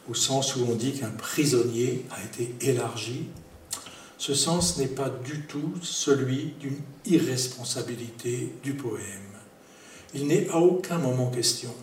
au 0.08 0.14
sens 0.14 0.54
où 0.56 0.66
on 0.68 0.74
dit 0.74 0.92
qu'un 0.92 1.10
prisonnier 1.10 2.04
a 2.10 2.22
été 2.22 2.54
élargi. 2.60 3.24
Ce 4.18 4.34
sens 4.34 4.76
n'est 4.76 4.86
pas 4.86 5.08
du 5.08 5.46
tout 5.46 5.72
celui 5.82 6.54
d'une 6.60 6.80
irresponsabilité 7.06 8.52
du 8.62 8.74
poème. 8.74 9.02
Il 10.14 10.26
n'est 10.26 10.48
à 10.50 10.58
aucun 10.58 10.98
moment 10.98 11.30
question, 11.30 11.74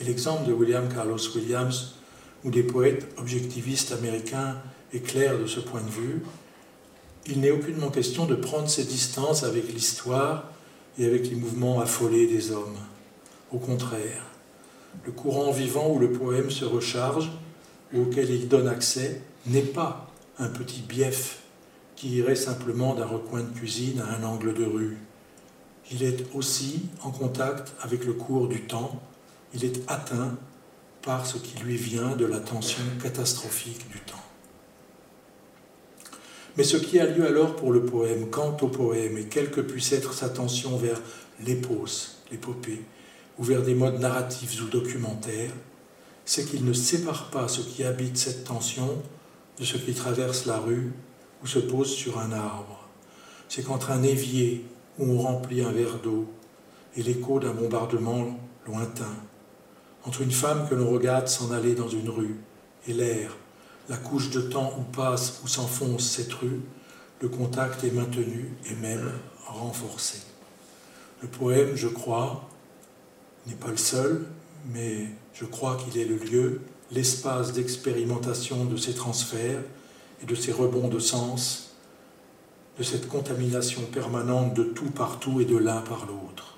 et 0.00 0.04
l'exemple 0.04 0.48
de 0.48 0.52
William 0.52 0.88
Carlos 0.92 1.18
Williams 1.34 1.94
ou 2.44 2.50
des 2.50 2.62
poètes 2.62 3.06
objectivistes 3.18 3.92
américains 3.92 4.56
est 4.92 5.00
clair 5.00 5.38
de 5.38 5.46
ce 5.46 5.60
point 5.60 5.80
de 5.80 5.90
vue, 5.90 6.22
il 7.26 7.40
n'est 7.40 7.50
aucunement 7.50 7.90
question 7.90 8.26
de 8.26 8.34
prendre 8.34 8.68
ses 8.68 8.84
distances 8.84 9.44
avec 9.44 9.72
l'histoire 9.72 10.50
et 10.98 11.06
avec 11.06 11.28
les 11.28 11.36
mouvements 11.36 11.80
affolés 11.80 12.26
des 12.26 12.50
hommes. 12.50 12.76
Au 13.52 13.58
contraire, 13.58 14.24
le 15.04 15.12
courant 15.12 15.52
vivant 15.52 15.90
où 15.90 15.98
le 15.98 16.12
poème 16.12 16.50
se 16.50 16.64
recharge 16.64 17.30
ou 17.92 18.02
auquel 18.02 18.30
il 18.30 18.48
donne 18.48 18.68
accès 18.68 19.22
n'est 19.46 19.62
pas 19.62 20.10
un 20.38 20.48
petit 20.48 20.80
bief 20.80 21.38
qui 21.96 22.16
irait 22.16 22.34
simplement 22.34 22.94
d'un 22.94 23.06
recoin 23.06 23.42
de 23.42 23.56
cuisine 23.56 24.00
à 24.00 24.16
un 24.16 24.24
angle 24.24 24.54
de 24.54 24.64
rue. 24.64 24.98
Il 25.90 26.02
est 26.02 26.24
aussi 26.34 26.86
en 27.02 27.10
contact 27.10 27.72
avec 27.80 28.04
le 28.04 28.12
cours 28.12 28.48
du 28.48 28.62
temps, 28.62 29.00
il 29.54 29.64
est 29.64 29.80
atteint 29.88 30.36
par 31.02 31.26
ce 31.26 31.36
qui 31.38 31.58
lui 31.58 31.76
vient 31.76 32.16
de 32.16 32.24
la 32.24 32.38
tension 32.38 32.82
catastrophique 33.02 33.88
du 33.90 33.98
temps. 34.00 34.16
Mais 36.56 36.64
ce 36.64 36.76
qui 36.76 37.00
a 37.00 37.06
lieu 37.06 37.26
alors 37.26 37.56
pour 37.56 37.72
le 37.72 37.84
poème, 37.84 38.28
quant 38.30 38.56
au 38.60 38.68
poème, 38.68 39.16
et 39.16 39.24
quelle 39.24 39.50
que 39.50 39.60
puisse 39.60 39.92
être 39.92 40.12
sa 40.12 40.28
tension 40.28 40.76
vers 40.76 41.00
l'épos, 41.44 42.18
l'épopée, 42.30 42.82
ou 43.38 43.44
vers 43.44 43.62
des 43.62 43.74
modes 43.74 44.00
narratifs 44.00 44.60
ou 44.62 44.66
documentaires, 44.66 45.52
c'est 46.24 46.44
qu'il 46.44 46.64
ne 46.64 46.72
sépare 46.72 47.30
pas 47.30 47.48
ce 47.48 47.62
qui 47.62 47.84
habite 47.84 48.16
cette 48.16 48.44
tension 48.44 49.02
de 49.58 49.64
ce 49.64 49.76
qui 49.76 49.94
traverse 49.94 50.46
la 50.46 50.58
rue 50.58 50.92
ou 51.42 51.46
se 51.46 51.58
pose 51.58 51.90
sur 51.90 52.18
un 52.18 52.32
arbre. 52.32 52.88
C'est 53.48 53.62
qu'entre 53.62 53.90
un 53.90 54.02
évier 54.02 54.64
où 54.98 55.10
on 55.10 55.18
remplit 55.18 55.62
un 55.62 55.72
verre 55.72 55.98
d'eau 56.02 56.26
et 56.96 57.02
l'écho 57.02 57.40
d'un 57.40 57.52
bombardement 57.52 58.38
lointain, 58.66 59.16
entre 60.04 60.22
une 60.22 60.32
femme 60.32 60.68
que 60.68 60.74
l'on 60.74 60.90
regarde 60.90 61.28
s'en 61.28 61.52
aller 61.52 61.74
dans 61.74 61.88
une 61.88 62.08
rue 62.08 62.36
et 62.86 62.92
l'air 62.92 63.36
la 63.88 63.96
couche 63.96 64.30
de 64.30 64.40
temps 64.40 64.72
où 64.78 64.82
passe 64.82 65.40
ou 65.44 65.48
s'enfonce 65.48 66.08
cette 66.08 66.32
rue, 66.32 66.60
le 67.20 67.28
contact 67.28 67.84
est 67.84 67.90
maintenu 67.90 68.54
et 68.70 68.74
même 68.76 69.10
renforcé. 69.46 70.20
Le 71.20 71.28
poème, 71.28 71.72
je 71.74 71.88
crois, 71.88 72.48
n'est 73.46 73.54
pas 73.54 73.68
le 73.68 73.76
seul, 73.76 74.24
mais 74.72 75.08
je 75.34 75.44
crois 75.44 75.76
qu'il 75.76 76.00
est 76.00 76.04
le 76.04 76.16
lieu, 76.16 76.60
l'espace 76.90 77.52
d'expérimentation 77.52 78.64
de 78.64 78.76
ces 78.76 78.94
transferts 78.94 79.62
et 80.22 80.26
de 80.26 80.34
ces 80.34 80.52
rebonds 80.52 80.88
de 80.88 80.98
sens, 80.98 81.74
de 82.78 82.82
cette 82.82 83.08
contamination 83.08 83.82
permanente 83.82 84.54
de 84.54 84.64
tout 84.64 84.90
partout 84.90 85.40
et 85.40 85.44
de 85.44 85.56
l'un 85.56 85.80
par 85.82 86.06
l'autre. 86.06 86.51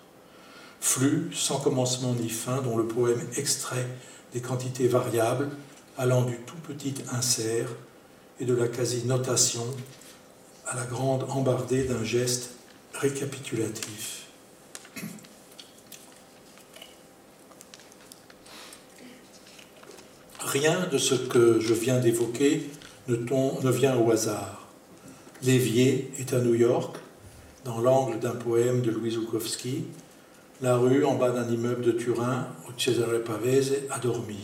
Flux 0.85 1.31
sans 1.33 1.61
commencement 1.61 2.13
ni 2.13 2.29
fin 2.29 2.61
dont 2.61 2.77
le 2.77 2.87
poème 2.87 3.27
extrait 3.39 3.89
des 4.35 4.43
quantités 4.43 4.87
variables 4.87 5.49
allant 5.97 6.23
du 6.23 6.37
tout 6.37 6.59
petit 6.69 6.95
insert 7.11 7.69
et 8.39 8.45
de 8.45 8.55
la 8.55 8.69
quasi-notation 8.69 9.65
à 10.67 10.77
la 10.77 10.85
grande 10.85 11.25
embardée 11.31 11.85
d'un 11.85 12.05
geste 12.05 12.51
récapitulatif. 12.93 14.27
Rien 20.41 20.87
de 20.93 20.99
ce 20.99 21.15
que 21.15 21.61
je 21.61 21.73
viens 21.73 21.99
d'évoquer 21.99 22.71
ne, 23.09 23.71
vient 23.71 23.97
au 23.97 24.11
hasard. 24.11 24.69
L'évier 25.43 26.13
est 26.19 26.35
à 26.35 26.41
New 26.41 26.55
York, 26.55 26.99
dans 27.65 27.81
l'angle 27.81 28.21
d'un 28.21 28.35
poème 28.35 28.83
de 28.83 28.91
Louis 28.91 29.13
Zukowski. 29.13 29.85
La 30.65 30.79
rue, 30.79 31.05
en 31.05 31.17
bas 31.17 31.29
d'un 31.29 31.47
immeuble 31.53 31.83
de 31.83 31.93
Turin, 31.93 32.49
au 32.67 32.81
Cesare 32.81 33.23
Pavese, 33.23 33.83
a 33.91 33.99
dormi 33.99 34.39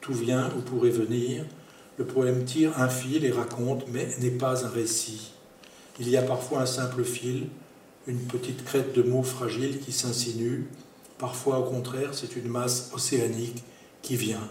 tout 0.00 0.12
vient 0.12 0.50
ou 0.58 0.62
pourrait 0.62 0.90
venir. 0.90 1.44
Le 1.96 2.04
poème 2.04 2.44
tire 2.44 2.72
un 2.76 2.88
fil 2.88 3.24
et 3.24 3.30
raconte, 3.30 3.84
mais 3.92 4.08
n'est 4.20 4.32
pas 4.32 4.66
un 4.66 4.68
récit. 4.68 5.30
Il 6.00 6.08
y 6.08 6.16
a 6.16 6.22
parfois 6.22 6.62
un 6.62 6.66
simple 6.66 7.04
fil, 7.04 7.46
une 8.08 8.18
petite 8.18 8.64
crête 8.64 8.92
de 8.96 9.02
mots 9.02 9.22
fragiles 9.22 9.78
qui 9.78 9.92
s'insinue. 9.92 10.66
Parfois, 11.18 11.60
au 11.60 11.70
contraire, 11.70 12.14
c'est 12.14 12.34
une 12.34 12.48
masse 12.48 12.90
océanique 12.92 13.62
qui 14.02 14.16
vient. 14.16 14.48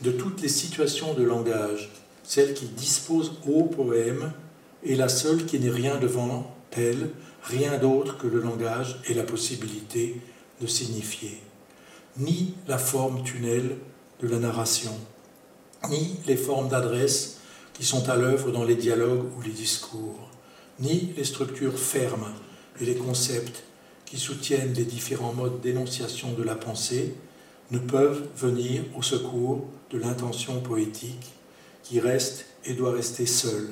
De 0.00 0.10
toutes 0.10 0.42
les 0.42 0.48
situations 0.48 1.14
de 1.14 1.22
langage, 1.22 1.92
celle 2.24 2.52
qui 2.54 2.66
dispose 2.66 3.34
au 3.46 3.62
poème 3.62 4.32
est 4.84 4.96
la 4.96 5.08
seule 5.08 5.46
qui 5.46 5.60
n'est 5.60 5.70
rien 5.70 6.00
devant 6.00 6.52
elle, 6.72 7.10
rien 7.44 7.78
d'autre 7.78 8.16
que 8.16 8.26
le 8.26 8.40
langage 8.40 9.00
et 9.08 9.14
la 9.14 9.22
possibilité 9.22 10.20
de 10.60 10.66
signifier. 10.66 11.40
Ni 12.16 12.54
la 12.66 12.78
forme 12.78 13.22
tunnel 13.22 13.76
de 14.20 14.28
la 14.28 14.38
narration, 14.38 14.94
ni 15.88 16.16
les 16.26 16.36
formes 16.36 16.68
d'adresse 16.68 17.38
qui 17.74 17.84
sont 17.84 18.08
à 18.08 18.16
l'œuvre 18.16 18.50
dans 18.50 18.64
les 18.64 18.76
dialogues 18.76 19.26
ou 19.36 19.42
les 19.42 19.50
discours, 19.50 20.30
ni 20.80 21.12
les 21.16 21.24
structures 21.24 21.78
fermes 21.78 22.32
et 22.80 22.84
les 22.84 22.96
concepts 22.96 23.64
qui 24.06 24.18
soutiennent 24.18 24.72
les 24.72 24.84
différents 24.84 25.32
modes 25.32 25.60
d'énonciation 25.60 26.32
de 26.32 26.42
la 26.42 26.54
pensée 26.54 27.14
ne 27.70 27.78
peuvent 27.78 28.28
venir 28.36 28.82
au 28.96 29.02
secours 29.02 29.64
de 29.90 29.98
l'intention 29.98 30.60
poétique 30.60 31.32
qui 31.82 32.00
reste 32.00 32.46
et 32.64 32.74
doit 32.74 32.92
rester 32.92 33.26
seule 33.26 33.70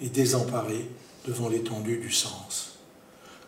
et 0.00 0.08
désemparée 0.08 0.90
devant 1.26 1.48
l'étendue 1.48 1.98
du 1.98 2.10
sens. 2.10 2.65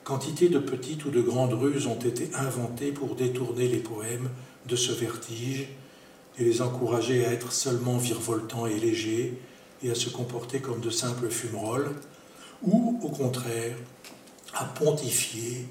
Quantité 0.08 0.48
de 0.48 0.58
petites 0.58 1.04
ou 1.04 1.10
de 1.10 1.20
grandes 1.20 1.52
ruses 1.52 1.86
ont 1.86 1.98
été 1.98 2.30
inventées 2.34 2.92
pour 2.92 3.14
détourner 3.14 3.68
les 3.68 3.80
poèmes 3.80 4.30
de 4.64 4.74
ce 4.74 4.90
vertige 4.90 5.68
et 6.38 6.44
les 6.44 6.62
encourager 6.62 7.26
à 7.26 7.32
être 7.34 7.52
seulement 7.52 7.98
virevoltants 7.98 8.64
et 8.64 8.80
légers 8.80 9.38
et 9.82 9.90
à 9.90 9.94
se 9.94 10.08
comporter 10.08 10.60
comme 10.60 10.80
de 10.80 10.88
simples 10.88 11.28
fumerolles, 11.28 11.90
ou 12.62 12.98
au 13.02 13.10
contraire 13.10 13.76
à 14.54 14.64
pontifier 14.64 15.66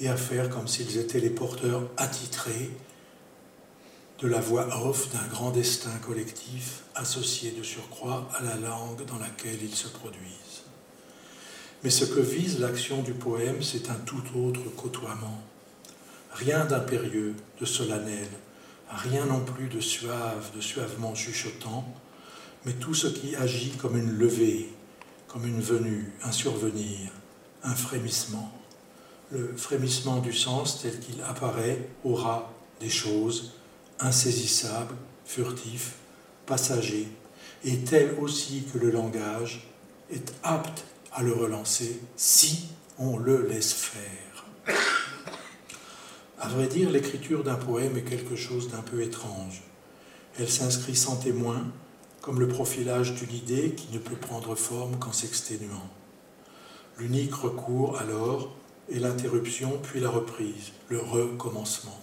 et 0.00 0.08
à 0.08 0.16
faire 0.16 0.50
comme 0.50 0.66
s'ils 0.66 0.98
étaient 0.98 1.20
les 1.20 1.30
porteurs 1.30 1.88
attitrés 1.98 2.72
de 4.20 4.26
la 4.26 4.40
voix 4.40 4.66
off 4.88 5.08
d'un 5.12 5.28
grand 5.28 5.52
destin 5.52 5.96
collectif 6.04 6.82
associé 6.96 7.52
de 7.52 7.62
surcroît 7.62 8.28
à 8.36 8.42
la 8.42 8.56
langue 8.56 9.04
dans 9.06 9.20
laquelle 9.20 9.62
ils 9.62 9.76
se 9.76 9.86
produisent. 9.86 10.47
Mais 11.84 11.90
ce 11.90 12.04
que 12.04 12.20
vise 12.20 12.58
l'action 12.58 13.02
du 13.02 13.12
poème, 13.12 13.62
c'est 13.62 13.88
un 13.88 13.94
tout 13.94 14.22
autre 14.36 14.64
côtoiement. 14.76 15.40
Rien 16.32 16.64
d'impérieux, 16.64 17.34
de 17.60 17.64
solennel, 17.64 18.28
rien 18.90 19.26
non 19.26 19.44
plus 19.44 19.68
de 19.68 19.80
suave, 19.80 20.50
de 20.56 20.60
suavement 20.60 21.14
chuchotant, 21.14 21.86
mais 22.64 22.72
tout 22.72 22.94
ce 22.94 23.06
qui 23.06 23.36
agit 23.36 23.70
comme 23.70 23.96
une 23.96 24.10
levée, 24.10 24.68
comme 25.28 25.46
une 25.46 25.60
venue, 25.60 26.12
un 26.22 26.32
survenir, 26.32 27.12
un 27.62 27.74
frémissement. 27.74 28.52
Le 29.30 29.54
frémissement 29.56 30.18
du 30.18 30.32
sens 30.32 30.82
tel 30.82 30.98
qu'il 30.98 31.22
apparaît 31.22 31.88
au 32.02 32.14
ras 32.14 32.50
des 32.80 32.88
choses, 32.88 33.52
insaisissable, 34.00 34.94
furtif, 35.24 35.94
passager, 36.46 37.08
et 37.64 37.78
tel 37.78 38.16
aussi 38.20 38.64
que 38.72 38.78
le 38.78 38.90
langage 38.90 39.68
est 40.10 40.32
apte 40.42 40.84
à 41.18 41.22
le 41.22 41.32
relancer 41.32 42.00
si 42.16 42.68
on 42.98 43.18
le 43.18 43.46
laisse 43.46 43.72
faire. 43.72 44.76
À 46.40 46.48
vrai 46.48 46.68
dire, 46.68 46.90
l'écriture 46.90 47.42
d'un 47.42 47.56
poème 47.56 47.96
est 47.96 48.08
quelque 48.08 48.36
chose 48.36 48.70
d'un 48.70 48.82
peu 48.82 49.02
étrange. 49.02 49.62
Elle 50.38 50.48
s'inscrit 50.48 50.94
sans 50.94 51.16
témoin, 51.16 51.66
comme 52.22 52.38
le 52.38 52.48
profilage 52.48 53.14
d'une 53.14 53.34
idée 53.34 53.72
qui 53.72 53.92
ne 53.92 53.98
peut 53.98 54.16
prendre 54.16 54.54
forme 54.54 54.98
qu'en 54.98 55.12
s'exténuant. 55.12 55.90
L'unique 56.98 57.34
recours 57.34 57.98
alors 57.98 58.54
est 58.90 59.00
l'interruption 59.00 59.80
puis 59.82 60.00
la 60.00 60.10
reprise, 60.10 60.72
le 60.88 61.00
recommencement 61.00 62.00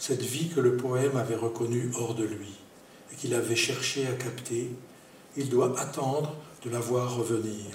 cette 0.00 0.22
vie 0.22 0.48
que 0.48 0.60
le 0.60 0.78
poème 0.78 1.18
avait 1.18 1.36
reconnue 1.36 1.92
hors 1.94 2.14
de 2.14 2.24
lui 2.24 2.54
et 3.12 3.16
qu'il 3.16 3.34
avait 3.34 3.54
cherché 3.54 4.06
à 4.06 4.12
capter, 4.12 4.70
il 5.36 5.50
doit 5.50 5.78
attendre 5.78 6.34
de 6.64 6.70
la 6.70 6.80
voir 6.80 7.14
revenir. 7.16 7.66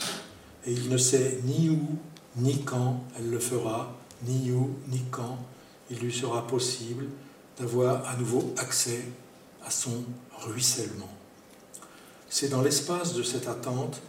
Et 0.67 0.71
il 0.71 0.89
ne 0.89 0.97
sait 0.97 1.39
ni 1.43 1.69
où, 1.69 1.81
ni 2.37 2.63
quand 2.63 3.03
elle 3.17 3.29
le 3.29 3.39
fera, 3.39 3.95
ni 4.23 4.51
où, 4.51 4.75
ni 4.87 5.01
quand 5.11 5.37
il 5.91 5.99
lui 5.99 6.13
sera 6.13 6.47
possible 6.47 7.05
d'avoir 7.59 8.07
à 8.07 8.15
nouveau 8.17 8.53
accès 8.57 9.03
à 9.65 9.71
son 9.71 10.03
ruissellement. 10.39 11.09
C'est 12.29 12.49
dans 12.49 12.61
l'espace 12.61 13.13
de 13.13 13.23
cette 13.23 13.47
attente 13.47 14.01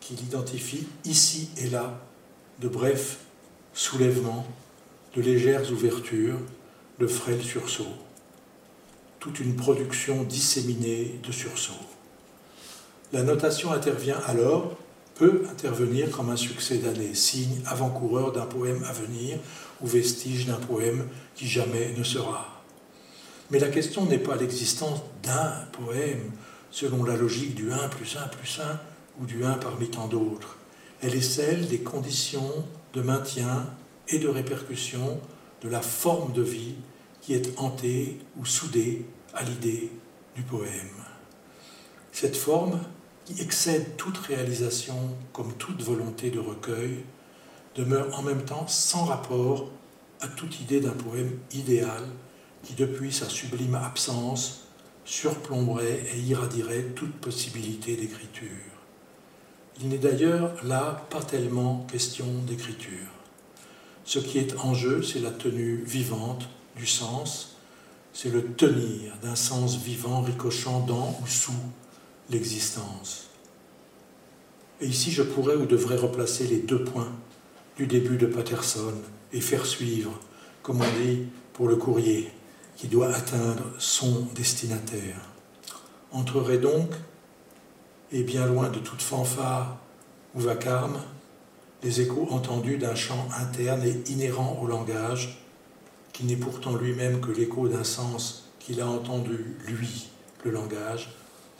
qu'il 0.00 0.20
identifie 0.20 0.86
ici 1.04 1.50
et 1.58 1.68
là 1.68 2.00
de 2.60 2.68
brefs 2.68 3.18
soulèvements, 3.74 4.46
de 5.14 5.20
légères 5.20 5.70
ouvertures, 5.72 6.38
le 6.98 7.08
frêle 7.08 7.42
sursaut, 7.42 7.84
toute 9.20 9.40
une 9.40 9.56
production 9.56 10.22
disséminée 10.22 11.20
de 11.26 11.32
sursauts. 11.32 11.72
La 13.12 13.22
notation 13.22 13.72
intervient 13.72 14.18
alors, 14.26 14.76
peut 15.16 15.42
intervenir 15.50 16.10
comme 16.10 16.30
un 16.30 16.36
succès 16.36 16.78
d'année, 16.78 17.14
signe 17.14 17.60
avant-coureur 17.66 18.32
d'un 18.32 18.46
poème 18.46 18.84
à 18.84 18.92
venir 18.92 19.38
ou 19.80 19.86
vestige 19.86 20.46
d'un 20.46 20.54
poème 20.54 21.08
qui 21.34 21.46
jamais 21.46 21.94
ne 21.96 22.04
sera. 22.04 22.62
Mais 23.50 23.58
la 23.58 23.68
question 23.68 24.04
n'est 24.06 24.18
pas 24.18 24.36
l'existence 24.36 25.00
d'un 25.22 25.52
poème 25.72 26.32
selon 26.70 27.04
la 27.04 27.16
logique 27.16 27.54
du 27.54 27.72
1 27.72 27.88
plus 27.88 28.16
1 28.16 28.28
plus 28.28 28.60
1 28.60 28.80
ou 29.20 29.26
du 29.26 29.44
1 29.44 29.54
parmi 29.54 29.88
tant 29.88 30.08
d'autres. 30.08 30.56
Elle 31.00 31.14
est 31.14 31.20
celle 31.20 31.66
des 31.66 31.80
conditions 31.80 32.64
de 32.92 33.00
maintien 33.00 33.66
et 34.08 34.18
de 34.18 34.28
répercussion 34.28 35.20
de 35.62 35.68
la 35.68 35.80
forme 35.80 36.32
de 36.32 36.42
vie 36.42 36.74
qui 37.22 37.34
est 37.34 37.58
hantée 37.58 38.18
ou 38.38 38.44
soudée 38.44 39.06
à 39.34 39.42
l'idée 39.42 39.90
du 40.34 40.42
poème. 40.42 40.70
Cette 42.12 42.36
forme, 42.36 42.80
qui 43.26 43.42
excède 43.42 43.96
toute 43.96 44.16
réalisation 44.18 44.94
comme 45.32 45.52
toute 45.54 45.82
volonté 45.82 46.30
de 46.30 46.38
recueil, 46.38 47.04
demeure 47.74 48.18
en 48.18 48.22
même 48.22 48.44
temps 48.44 48.66
sans 48.68 49.04
rapport 49.04 49.68
à 50.20 50.28
toute 50.28 50.60
idée 50.60 50.80
d'un 50.80 50.92
poème 50.92 51.36
idéal 51.52 52.04
qui, 52.62 52.74
depuis 52.74 53.12
sa 53.12 53.28
sublime 53.28 53.74
absence, 53.74 54.68
surplomberait 55.04 56.04
et 56.14 56.18
irradierait 56.20 56.84
toute 56.94 57.14
possibilité 57.16 57.96
d'écriture. 57.96 58.48
Il 59.80 59.88
n'est 59.88 59.98
d'ailleurs 59.98 60.54
là 60.64 61.06
pas 61.10 61.22
tellement 61.22 61.86
question 61.90 62.26
d'écriture. 62.46 63.10
Ce 64.04 64.18
qui 64.18 64.38
est 64.38 64.56
en 64.58 64.72
jeu, 64.72 65.02
c'est 65.02 65.20
la 65.20 65.32
tenue 65.32 65.82
vivante 65.84 66.48
du 66.76 66.86
sens, 66.86 67.56
c'est 68.12 68.30
le 68.30 68.44
tenir 68.54 69.12
d'un 69.22 69.34
sens 69.34 69.76
vivant 69.76 70.22
ricochant 70.22 70.80
dans 70.80 71.18
ou 71.22 71.26
sous 71.26 71.52
l'existence. 72.30 73.28
Et 74.80 74.86
ici, 74.86 75.10
je 75.10 75.22
pourrais 75.22 75.56
ou 75.56 75.66
devrais 75.66 75.96
replacer 75.96 76.46
les 76.46 76.58
deux 76.58 76.84
points 76.84 77.12
du 77.76 77.86
début 77.86 78.16
de 78.16 78.26
Patterson 78.26 78.94
et 79.32 79.40
faire 79.40 79.66
suivre, 79.66 80.12
comme 80.62 80.80
on 80.80 81.04
dit 81.04 81.26
pour 81.52 81.68
le 81.68 81.76
courrier, 81.76 82.30
qui 82.76 82.88
doit 82.88 83.14
atteindre 83.14 83.64
son 83.78 84.28
destinataire. 84.34 85.20
Entrerait 86.12 86.58
donc, 86.58 86.90
et 88.12 88.22
bien 88.22 88.46
loin 88.46 88.68
de 88.68 88.78
toute 88.78 89.02
fanfare 89.02 89.78
ou 90.34 90.40
vacarme, 90.40 91.00
les 91.82 92.00
échos 92.00 92.28
entendus 92.30 92.78
d'un 92.78 92.94
chant 92.94 93.28
interne 93.38 93.82
et 93.82 94.10
inhérent 94.10 94.58
au 94.62 94.66
langage, 94.66 95.42
qui 96.12 96.24
n'est 96.24 96.36
pourtant 96.36 96.76
lui-même 96.76 97.20
que 97.20 97.30
l'écho 97.30 97.68
d'un 97.68 97.84
sens 97.84 98.48
qu'il 98.58 98.80
a 98.80 98.88
entendu, 98.88 99.56
lui, 99.66 100.08
le 100.44 100.50
langage, 100.50 101.10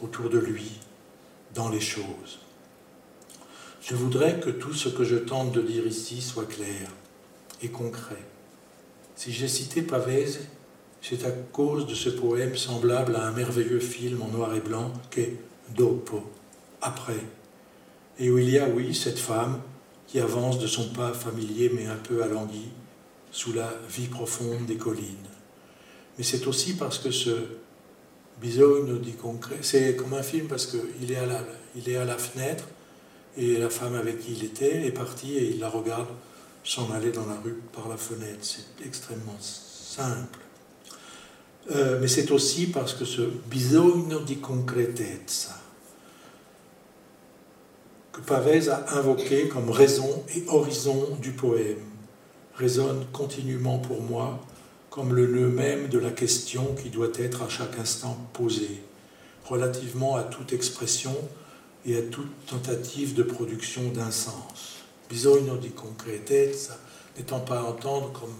autour 0.03 0.31
de 0.31 0.39
lui, 0.39 0.73
dans 1.55 1.69
les 1.69 1.81
choses. 1.81 2.41
Je 3.83 3.95
voudrais 3.95 4.41
que 4.41 4.51
tout 4.51 4.75
ce 4.75 4.89
que 4.89 5.05
je 5.05 5.17
tente 5.17 5.53
de 5.53 5.63
dire 5.63 5.87
ici 5.87 6.21
soit 6.21 6.49
clair 6.49 6.91
et 7.63 7.69
concret. 7.69 8.23
Si 9.15 9.33
j'ai 9.33 9.49
cité 9.49 9.83
Pavese, 9.83 10.41
c'est 11.01 11.25
à 11.25 11.31
cause 11.31 11.87
de 11.87 11.95
ce 11.95 12.11
poème 12.11 12.57
semblable 12.57 13.15
à 13.17 13.27
un 13.27 13.33
merveilleux 13.33 13.81
film 13.81 14.23
en 14.23 14.29
noir 14.29 14.55
et 14.55 14.61
blanc 14.61 14.93
qu'est 15.11 15.37
Dopo, 15.75 16.23
après, 16.81 17.25
et 18.19 18.31
où 18.31 18.39
il 18.39 18.51
y 18.51 18.59
a, 18.59 18.69
oui, 18.69 18.95
cette 18.95 19.19
femme 19.19 19.61
qui 20.07 20.21
avance 20.21 20.59
de 20.59 20.67
son 20.67 20.91
pas 20.91 21.13
familier 21.13 21.71
mais 21.75 21.87
un 21.87 21.97
peu 21.97 22.23
alangui 22.23 22.69
sous 23.33 23.53
la 23.53 23.73
vie 23.89 24.07
profonde 24.07 24.67
des 24.67 24.77
collines. 24.77 25.29
Mais 26.17 26.25
c'est 26.25 26.47
aussi 26.47 26.75
parce 26.77 26.99
que 26.99 27.11
ce 27.11 27.31
di 28.41 29.13
concret, 29.13 29.59
c'est 29.63 29.97
comme 29.97 30.15
un 30.15 30.23
film 30.23 30.47
parce 30.47 30.67
qu'il 30.67 31.11
est, 31.11 31.17
à 31.17 31.27
la, 31.27 31.41
il 31.75 31.89
est 31.89 31.97
à 31.97 32.05
la 32.05 32.19
fenêtre 32.19 32.65
et 33.37 33.57
la 33.59 33.71
femme 33.71 33.95
avec 33.95 34.21
qui 34.21 34.33
il 34.33 34.45
était 34.45 34.87
est 34.87 34.91
partie 34.91 35.37
et 35.37 35.51
il 35.51 35.61
la 35.61 35.69
regarde 35.69 36.09
s'en 36.65 36.91
aller 36.93 37.13
dans 37.13 37.27
la 37.27 37.37
rue 37.43 37.61
par 37.73 37.89
la 37.89 37.97
fenêtre. 37.97 38.41
C'est 38.43 38.85
extrêmement 38.87 39.37
simple. 39.41 40.39
Euh, 41.71 41.99
mais 42.01 42.09
c'est 42.09 42.31
aussi 42.31 42.67
parce 42.67 42.95
que 42.95 43.05
ce 43.05 43.23
bisogno 43.23 44.21
di 44.21 44.37
concretezza, 44.37 45.57
que 48.13 48.21
Pavese 48.21 48.69
a 48.69 48.99
invoqué 48.99 49.49
comme 49.49 49.71
raison 49.71 50.25
et 50.35 50.45
horizon 50.49 51.17
du 51.21 51.33
poème, 51.33 51.83
résonne 52.55 53.05
continuellement 53.13 53.79
pour 53.79 54.01
moi 54.01 54.41
comme 54.97 55.13
le 55.13 55.27
nœud 55.27 55.49
même 55.49 55.89
de 55.89 55.99
la 55.99 56.09
question 56.09 56.75
qui 56.83 56.89
doit 56.89 57.13
être 57.19 57.43
à 57.43 57.51
chaque 57.51 57.79
instant 57.79 58.17
posée, 58.33 58.81
relativement 59.45 60.17
à 60.17 60.23
toute 60.23 60.55
expression 60.55 61.15
et 61.85 61.99
à 61.99 62.01
toute 62.01 62.47
tentative 62.47 63.13
de 63.13 63.23
production 63.23 63.91
d'un 63.91 64.11
sens. 64.11 64.79
Bisogno 65.11 65.59
di 65.59 65.69
concretezza 65.69 66.79
n'étant 67.15 67.41
pas 67.41 67.59
à 67.59 67.65
entendre 67.65 68.11
comme 68.13 68.35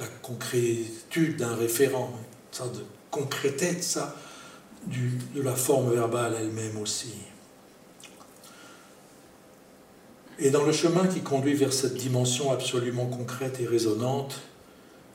la 0.00 0.08
concrétude 0.20 1.36
d'un 1.36 1.54
référent, 1.54 2.12
une 2.12 2.56
sorte 2.58 2.76
de 2.76 2.84
de 5.36 5.42
la 5.42 5.54
forme 5.54 5.94
verbale 5.94 6.34
elle-même 6.40 6.76
aussi. 6.78 7.14
Et 10.40 10.50
dans 10.50 10.64
le 10.64 10.72
chemin 10.72 11.06
qui 11.06 11.20
conduit 11.20 11.54
vers 11.54 11.72
cette 11.72 11.94
dimension 11.94 12.50
absolument 12.50 13.06
concrète 13.06 13.60
et 13.60 13.66
résonante, 13.66 14.42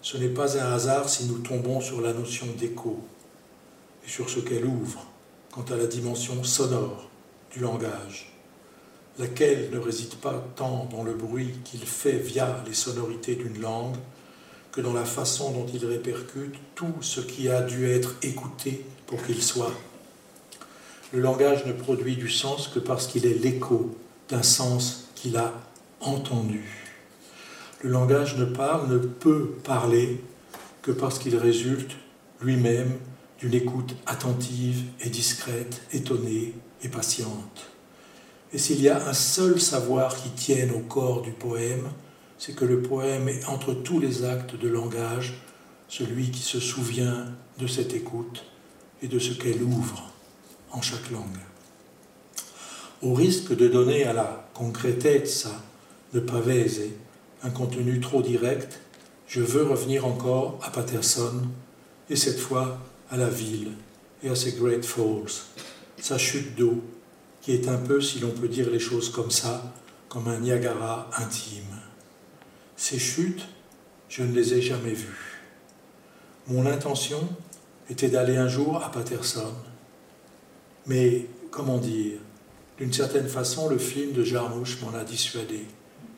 ce 0.02 0.18
n'est 0.18 0.30
pas 0.30 0.58
un 0.58 0.74
hasard 0.74 1.10
si 1.10 1.26
nous 1.26 1.40
tombons 1.40 1.82
sur 1.82 2.02
la 2.02 2.14
notion 2.14 2.48
d'écho 2.58 3.00
et 4.06 4.10
sur 4.10 4.30
ce 4.30 4.40
qu'elle 4.40 4.66
ouvre 4.66 5.06
quant 5.52 5.66
à 5.70 5.76
la 5.76 5.88
dimension 5.88 6.44
sonore 6.44 7.10
du 7.52 7.60
langage, 7.60 8.32
laquelle 9.18 9.70
ne 9.72 9.80
réside 9.80 10.16
pas 10.16 10.46
tant 10.56 10.88
dans 10.92 11.04
le 11.04 11.14
bruit 11.14 11.54
qu'il 11.66 11.82
fait 11.82 12.18
via 12.18 12.64
les 12.66 12.74
sonorités 12.74 13.36
d'une 13.36 13.60
langue 13.60 13.98
que 14.72 14.82
dans 14.82 14.94
la 14.94 15.06
façon 15.06 15.52
dont 15.52 15.66
il 15.66 15.86
répercute 15.86 16.56
tout 16.76 16.94
ce 17.02 17.20
qui 17.20 17.50
a 17.50 17.62
dû 17.62 17.90
être 17.90 18.16
écouté 18.22 18.86
pour 19.08 19.26
qu'il 19.26 19.42
soit. 19.42 19.74
Le 21.12 21.20
langage 21.20 21.66
ne 21.66 21.74
produit 21.74 22.16
du 22.16 22.30
sens 22.30 22.68
que 22.68 22.80
parce 22.80 23.08
qu'il 23.08 23.26
est 23.26 23.34
l'écho 23.34 23.96
d'un 24.30 24.44
sens 24.44 25.10
qu'il 25.16 25.38
a 25.38 25.54
entendu. 26.02 26.89
Le 27.82 27.90
langage 27.90 28.36
ne 28.38 28.46
parle, 28.46 28.90
ne 28.92 28.98
peut 28.98 29.52
parler 29.64 30.22
que 30.82 30.92
parce 30.92 31.18
qu'il 31.18 31.38
résulte 31.38 31.96
lui-même 32.42 32.92
d'une 33.40 33.54
écoute 33.54 33.96
attentive 34.06 34.84
et 35.00 35.10
discrète, 35.10 35.82
étonnée 35.94 36.54
et 36.84 36.90
patiente. 36.90 37.70
Et 38.52 38.58
s'il 38.58 38.82
y 38.82 38.90
a 38.90 39.08
un 39.08 39.14
seul 39.14 39.62
savoir 39.62 40.16
qui 40.16 40.30
tienne 40.32 40.72
au 40.72 40.80
corps 40.80 41.22
du 41.22 41.32
poème, 41.32 41.90
c'est 42.38 42.56
que 42.56 42.66
le 42.66 42.82
poème 42.82 43.30
est 43.30 43.46
entre 43.46 43.74
tous 43.74 44.00
les 44.00 44.26
actes 44.26 44.56
de 44.56 44.68
langage 44.68 45.42
celui 45.88 46.32
qui 46.32 46.42
se 46.42 46.60
souvient 46.60 47.26
de 47.58 47.68
cette 47.68 47.94
écoute 47.94 48.46
et 49.02 49.08
de 49.08 49.20
ce 49.20 49.34
qu'elle 49.34 49.64
ouvre 49.64 50.12
en 50.72 50.82
chaque 50.82 51.12
langue. 51.12 51.24
Au 53.02 53.14
risque 53.14 53.56
de 53.56 53.68
donner 53.68 54.04
à 54.04 54.14
la 54.14 54.50
concretezza 54.54 55.64
de 56.14 56.20
Pavese 56.20 56.82
un 57.44 57.50
contenu 57.50 58.00
trop 58.00 58.22
direct, 58.22 58.80
je 59.28 59.42
veux 59.42 59.64
revenir 59.64 60.06
encore 60.06 60.60
à 60.64 60.70
Patterson, 60.70 61.44
et 62.10 62.16
cette 62.16 62.40
fois 62.40 62.80
à 63.10 63.18
la 63.18 63.30
ville 63.30 63.72
et 64.24 64.30
à 64.30 64.36
ses 64.36 64.54
Great 64.54 64.86
Falls, 64.86 65.44
sa 65.98 66.18
chute 66.18 66.56
d'eau, 66.56 66.82
qui 67.42 67.54
est 67.54 67.68
un 67.68 67.78
peu, 67.78 68.02
si 68.02 68.20
l'on 68.20 68.32
peut 68.32 68.48
dire 68.48 68.70
les 68.70 68.80
choses 68.80 69.10
comme 69.10 69.32
ça, 69.32 69.74
comme 70.10 70.28
un 70.28 70.40
Niagara 70.40 71.10
intime. 71.18 71.80
Ces 72.76 73.00
chutes, 73.00 73.48
je 74.10 74.24
ne 74.24 74.34
les 74.34 74.56
ai 74.56 74.62
jamais 74.62 74.94
vues. 74.94 75.42
Mon 76.48 76.66
intention 76.66 77.28
était 77.90 78.10
d'aller 78.10 78.38
un 78.38 78.48
jour 78.48 78.84
à 78.84 78.92
Patterson, 78.92 79.54
mais 80.88 81.28
comment 81.52 81.78
dire, 81.78 82.18
d'une 82.78 82.94
certaine 82.94 83.28
façon, 83.28 83.70
le 83.70 83.78
film 83.78 84.14
de 84.14 84.24
Jarmouche 84.24 84.82
m'en 84.82 84.98
a 84.98 85.04
dissuadé. 85.04 85.66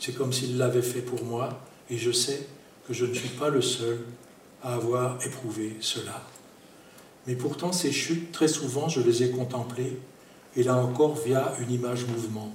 C'est 0.02 0.14
comme 0.14 0.34
s'il 0.34 0.58
l'avait 0.58 0.82
fait 0.82 1.02
pour 1.02 1.24
moi, 1.24 1.62
et 1.92 1.98
je 2.00 2.12
sais 2.12 2.48
que 2.88 2.94
je 2.94 3.06
ne 3.06 3.14
suis 3.14 3.30
pas 3.30 3.50
le 3.50 3.62
seul 3.62 4.00
à 4.64 4.74
avoir 4.74 5.24
éprouvé 5.24 5.78
cela. 5.80 6.24
Mais 7.28 7.36
pourtant, 7.36 7.72
ces 7.72 7.92
chutes, 7.92 8.32
très 8.32 8.48
souvent, 8.48 8.90
je 8.90 9.00
les 9.00 9.22
ai 9.22 9.30
contemplées, 9.30 10.00
et 10.56 10.64
là 10.64 10.76
encore 10.76 11.16
via 11.16 11.54
une 11.60 11.70
image 11.70 12.08
mouvement. 12.08 12.52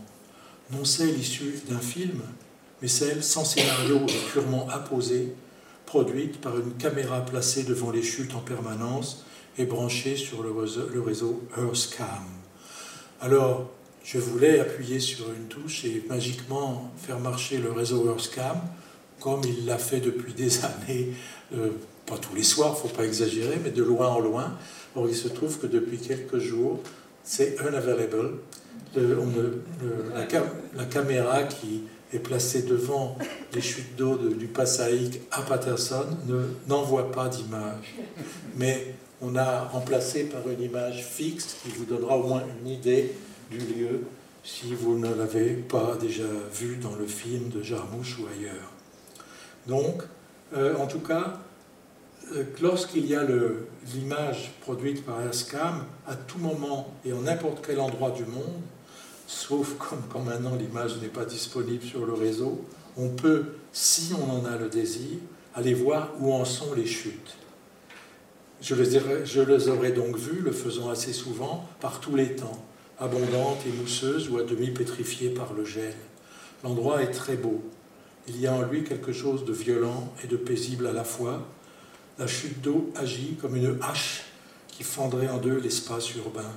Non 0.73 0.85
celle 0.85 1.17
issue 1.17 1.61
d'un 1.69 1.79
film, 1.79 2.21
mais 2.83 2.89
celle 2.89 3.23
sans 3.23 3.45
scénario 3.45 4.01
et 4.09 4.33
purement 4.33 4.69
apposée, 4.69 5.33
produite 5.87 6.41
par 6.41 6.59
une 6.59 6.73
caméra 6.73 7.25
placée 7.25 7.63
devant 7.63 7.93
les 7.93 8.03
chutes 8.03 8.35
en 8.35 8.41
permanence 8.41 9.25
et 9.57 9.67
branchée 9.67 10.17
sur 10.17 10.43
le 10.43 10.51
réseau, 10.51 10.89
le 10.93 11.01
réseau 11.01 11.45
Earthcam. 11.57 12.25
Alors, 13.21 13.71
je 14.07 14.19
voulais 14.19 14.61
appuyer 14.61 15.01
sur 15.01 15.27
une 15.33 15.49
touche 15.49 15.85
et 15.85 16.05
magiquement 16.09 16.92
faire 16.97 17.19
marcher 17.19 17.59
le 17.59 17.73
réseau 17.73 18.07
Earthcam, 18.07 18.61
comme 19.21 19.40
il 19.45 19.66
l'a 19.66 19.79
fait 19.79 19.99
depuis 19.99 20.33
des 20.33 20.64
années, 20.64 21.09
euh, 21.55 21.71
pas 22.07 22.16
tous 22.16 22.35
les 22.37 22.45
soirs, 22.45 22.79
faut 22.79 22.87
pas 22.87 23.05
exagérer, 23.05 23.59
mais 23.62 23.71
de 23.71 23.83
loin 23.83 24.07
en 24.07 24.21
loin. 24.21 24.57
Or, 24.95 25.09
il 25.09 25.16
se 25.16 25.27
trouve 25.27 25.59
que 25.59 25.66
depuis 25.66 25.99
quelques 25.99 26.38
jours, 26.38 26.81
c'est 27.25 27.57
unavailable. 27.61 28.35
la, 28.95 30.27
la, 30.77 30.85
caméra 30.85 31.42
qui 31.42 31.83
est 32.12 32.21
placée 32.21 32.62
devant 32.62 33.19
les 33.53 33.61
chutes 33.61 33.97
d'eau 33.97 34.16
du 34.16 34.47
Passaïque 34.47 35.21
à 35.33 35.42
Patterson 35.42 36.07
n'envoie 36.69 37.11
pas 37.11 37.29
d'image. 37.29 37.97
Mais 38.57 38.95
on 39.21 39.35
a 39.35 39.62
remplacé 39.64 40.25
par 40.25 40.49
une 40.49 40.62
image 40.62 41.05
fixe 41.05 41.57
qui 41.64 41.71
vous 41.71 41.85
donnera 41.85 42.16
au 42.16 42.29
moins 42.29 42.45
une 42.62 42.69
idée 42.69 43.12
du 43.51 43.59
lieu 43.59 44.01
si 44.47 44.75
vous 44.75 44.97
ne 44.97 45.13
l'avez 45.13 45.55
pas 45.55 45.97
déjà 46.01 46.29
vu 46.53 46.77
dans 46.77 46.95
le 46.95 47.07
film 47.07 47.49
de 47.49 47.63
Jarmouche 47.63 48.19
ou 48.21 48.27
ailleurs. 48.27 48.71
Donc, 49.67 50.03
euh, 50.55 50.77
en 50.77 50.87
tout 50.87 51.01
cas, 51.01 51.41
euh, 52.33 52.45
lorsqu'il 52.63 53.07
y 53.07 53.17
a 53.17 53.25
l'image 53.93 54.53
produite 54.61 55.05
par 55.05 55.21
Erscam, 55.23 55.85
à 56.07 56.15
tout 56.15 56.39
moment 56.39 56.95
et 57.05 57.13
en 57.13 57.23
n'importe 57.23 57.65
quel 57.67 57.81
endroit 57.81 58.13
du 58.13 58.25
monde, 58.25 58.63
sauf 59.27 59.75
comme 59.79 60.03
quand 60.09 60.21
maintenant 60.21 60.55
l'image 60.55 61.01
n'est 61.03 61.09
pas 61.09 61.25
disponible 61.25 61.83
sur 61.83 62.07
le 62.07 62.13
réseau, 62.13 62.65
on 62.97 63.09
peut, 63.09 63.47
si 63.73 64.13
on 64.15 64.31
en 64.31 64.45
a 64.45 64.57
le 64.57 64.69
désir, 64.69 65.19
aller 65.57 65.75
voir 65.75 66.13
où 66.21 66.33
en 66.33 66.45
sont 66.45 66.73
les 66.75 66.87
chutes. 66.87 67.37
Je 68.61 68.75
les, 68.75 69.27
je 69.27 69.41
les 69.41 69.69
aurais 69.69 69.93
donc 69.93 70.17
vues, 70.17 70.41
le 70.41 70.53
faisant 70.53 70.89
assez 70.89 71.13
souvent, 71.13 71.69
par 71.81 71.99
tous 72.01 72.15
les 72.15 72.37
temps 72.37 72.65
abondante 72.99 73.59
et 73.67 73.73
mousseuse 73.73 74.31
ou 74.31 74.39
à 74.39 74.43
demi 74.43 74.71
pétrifiée 74.71 75.31
par 75.31 75.53
le 75.53 75.65
gel. 75.65 75.95
L'endroit 76.65 77.03
est 77.03 77.11
très 77.11 77.37
beau. 77.37 77.63
Il 78.29 78.41
y 78.41 78.47
a 78.47 78.55
en 78.55 78.63
lui 78.63 78.85
quelque 78.85 79.13
chose 79.13 79.45
de 79.45 79.53
violent 79.53 80.13
et 80.25 80.27
de 80.27 80.37
paisible 80.37 80.87
à 80.87 80.93
la 80.93 81.05
fois. 81.05 81.47
La 82.19 82.27
chute 82.27 82.63
d'eau 82.63 82.91
agit 82.97 83.37
comme 83.41 83.57
une 83.57 83.79
hache 83.83 84.25
qui 84.69 84.83
fendrait 84.83 85.29
en 85.29 85.39
deux 85.39 85.59
l'espace 85.59 86.15
urbain, 86.15 86.51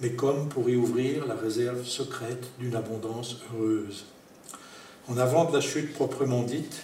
mais 0.00 0.12
comme 0.12 0.48
pour 0.48 0.68
y 0.68 0.76
ouvrir 0.76 1.26
la 1.26 1.34
réserve 1.34 1.84
secrète 1.84 2.46
d'une 2.58 2.76
abondance 2.76 3.38
heureuse. 3.54 4.04
En 5.08 5.16
avant 5.16 5.46
de 5.46 5.54
la 5.54 5.60
chute 5.60 5.92
proprement 5.94 6.42
dite, 6.42 6.82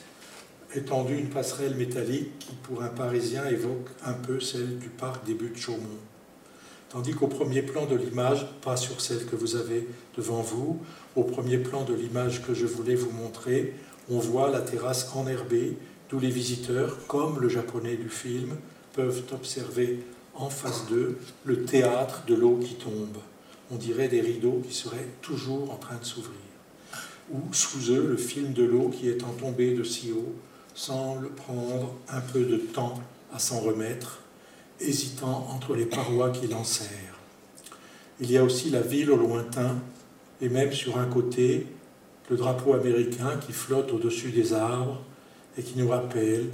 étendue 0.74 1.18
une 1.18 1.30
passerelle 1.30 1.74
métallique 1.74 2.38
qui, 2.38 2.52
pour 2.62 2.82
un 2.82 2.88
Parisien, 2.88 3.46
évoque 3.46 3.88
un 4.04 4.12
peu 4.12 4.40
celle 4.40 4.78
du 4.78 4.88
parc 4.88 5.24
des 5.26 5.34
Buttes 5.34 5.58
Chaumont. 5.58 5.98
Tandis 6.90 7.12
qu'au 7.12 7.28
premier 7.28 7.62
plan 7.62 7.86
de 7.86 7.94
l'image, 7.94 8.46
pas 8.62 8.76
sur 8.76 9.00
celle 9.00 9.24
que 9.24 9.36
vous 9.36 9.54
avez 9.54 9.86
devant 10.16 10.42
vous, 10.42 10.80
au 11.14 11.22
premier 11.22 11.56
plan 11.58 11.84
de 11.84 11.94
l'image 11.94 12.42
que 12.44 12.52
je 12.52 12.66
voulais 12.66 12.96
vous 12.96 13.12
montrer, 13.12 13.74
on 14.10 14.18
voit 14.18 14.50
la 14.50 14.60
terrasse 14.60 15.08
enherbée, 15.14 15.76
d'où 16.08 16.18
les 16.18 16.30
visiteurs, 16.30 17.06
comme 17.06 17.40
le 17.40 17.48
japonais 17.48 17.96
du 17.96 18.08
film, 18.08 18.56
peuvent 18.92 19.22
observer 19.32 20.00
en 20.34 20.50
face 20.50 20.86
d'eux 20.88 21.16
le 21.44 21.64
théâtre 21.64 22.24
de 22.26 22.34
l'eau 22.34 22.56
qui 22.56 22.74
tombe. 22.74 23.18
On 23.70 23.76
dirait 23.76 24.08
des 24.08 24.20
rideaux 24.20 24.60
qui 24.66 24.74
seraient 24.74 25.08
toujours 25.22 25.70
en 25.70 25.76
train 25.76 25.96
de 25.96 26.04
s'ouvrir. 26.04 26.34
Ou 27.32 27.54
sous 27.54 27.92
eux, 27.92 28.04
le 28.04 28.16
film 28.16 28.52
de 28.52 28.64
l'eau 28.64 28.88
qui 28.88 29.08
étant 29.08 29.32
tombé 29.38 29.74
de 29.74 29.84
si 29.84 30.10
haut 30.10 30.34
semble 30.74 31.30
prendre 31.30 31.94
un 32.08 32.20
peu 32.20 32.40
de 32.40 32.56
temps 32.56 33.00
à 33.32 33.38
s'en 33.38 33.60
remettre 33.60 34.19
hésitant 34.80 35.46
entre 35.50 35.74
les 35.74 35.86
parois 35.86 36.30
qui 36.30 36.46
l'enserrent. 36.46 36.88
Il 38.20 38.30
y 38.30 38.38
a 38.38 38.44
aussi 38.44 38.70
la 38.70 38.80
ville 38.80 39.10
au 39.10 39.16
lointain, 39.16 39.78
et 40.40 40.48
même 40.48 40.72
sur 40.72 40.98
un 40.98 41.06
côté, 41.06 41.66
le 42.30 42.36
drapeau 42.36 42.74
américain 42.74 43.38
qui 43.44 43.52
flotte 43.52 43.92
au-dessus 43.92 44.30
des 44.30 44.52
arbres 44.52 45.00
et 45.58 45.62
qui 45.62 45.78
nous 45.78 45.88
rappelle, 45.88 46.48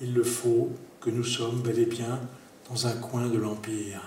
il 0.00 0.14
le 0.14 0.22
faut, 0.22 0.70
que 1.00 1.10
nous 1.10 1.24
sommes 1.24 1.60
bel 1.60 1.78
et 1.78 1.86
bien 1.86 2.20
dans 2.68 2.86
un 2.86 2.92
coin 2.92 3.26
de 3.26 3.38
l'Empire. 3.38 4.00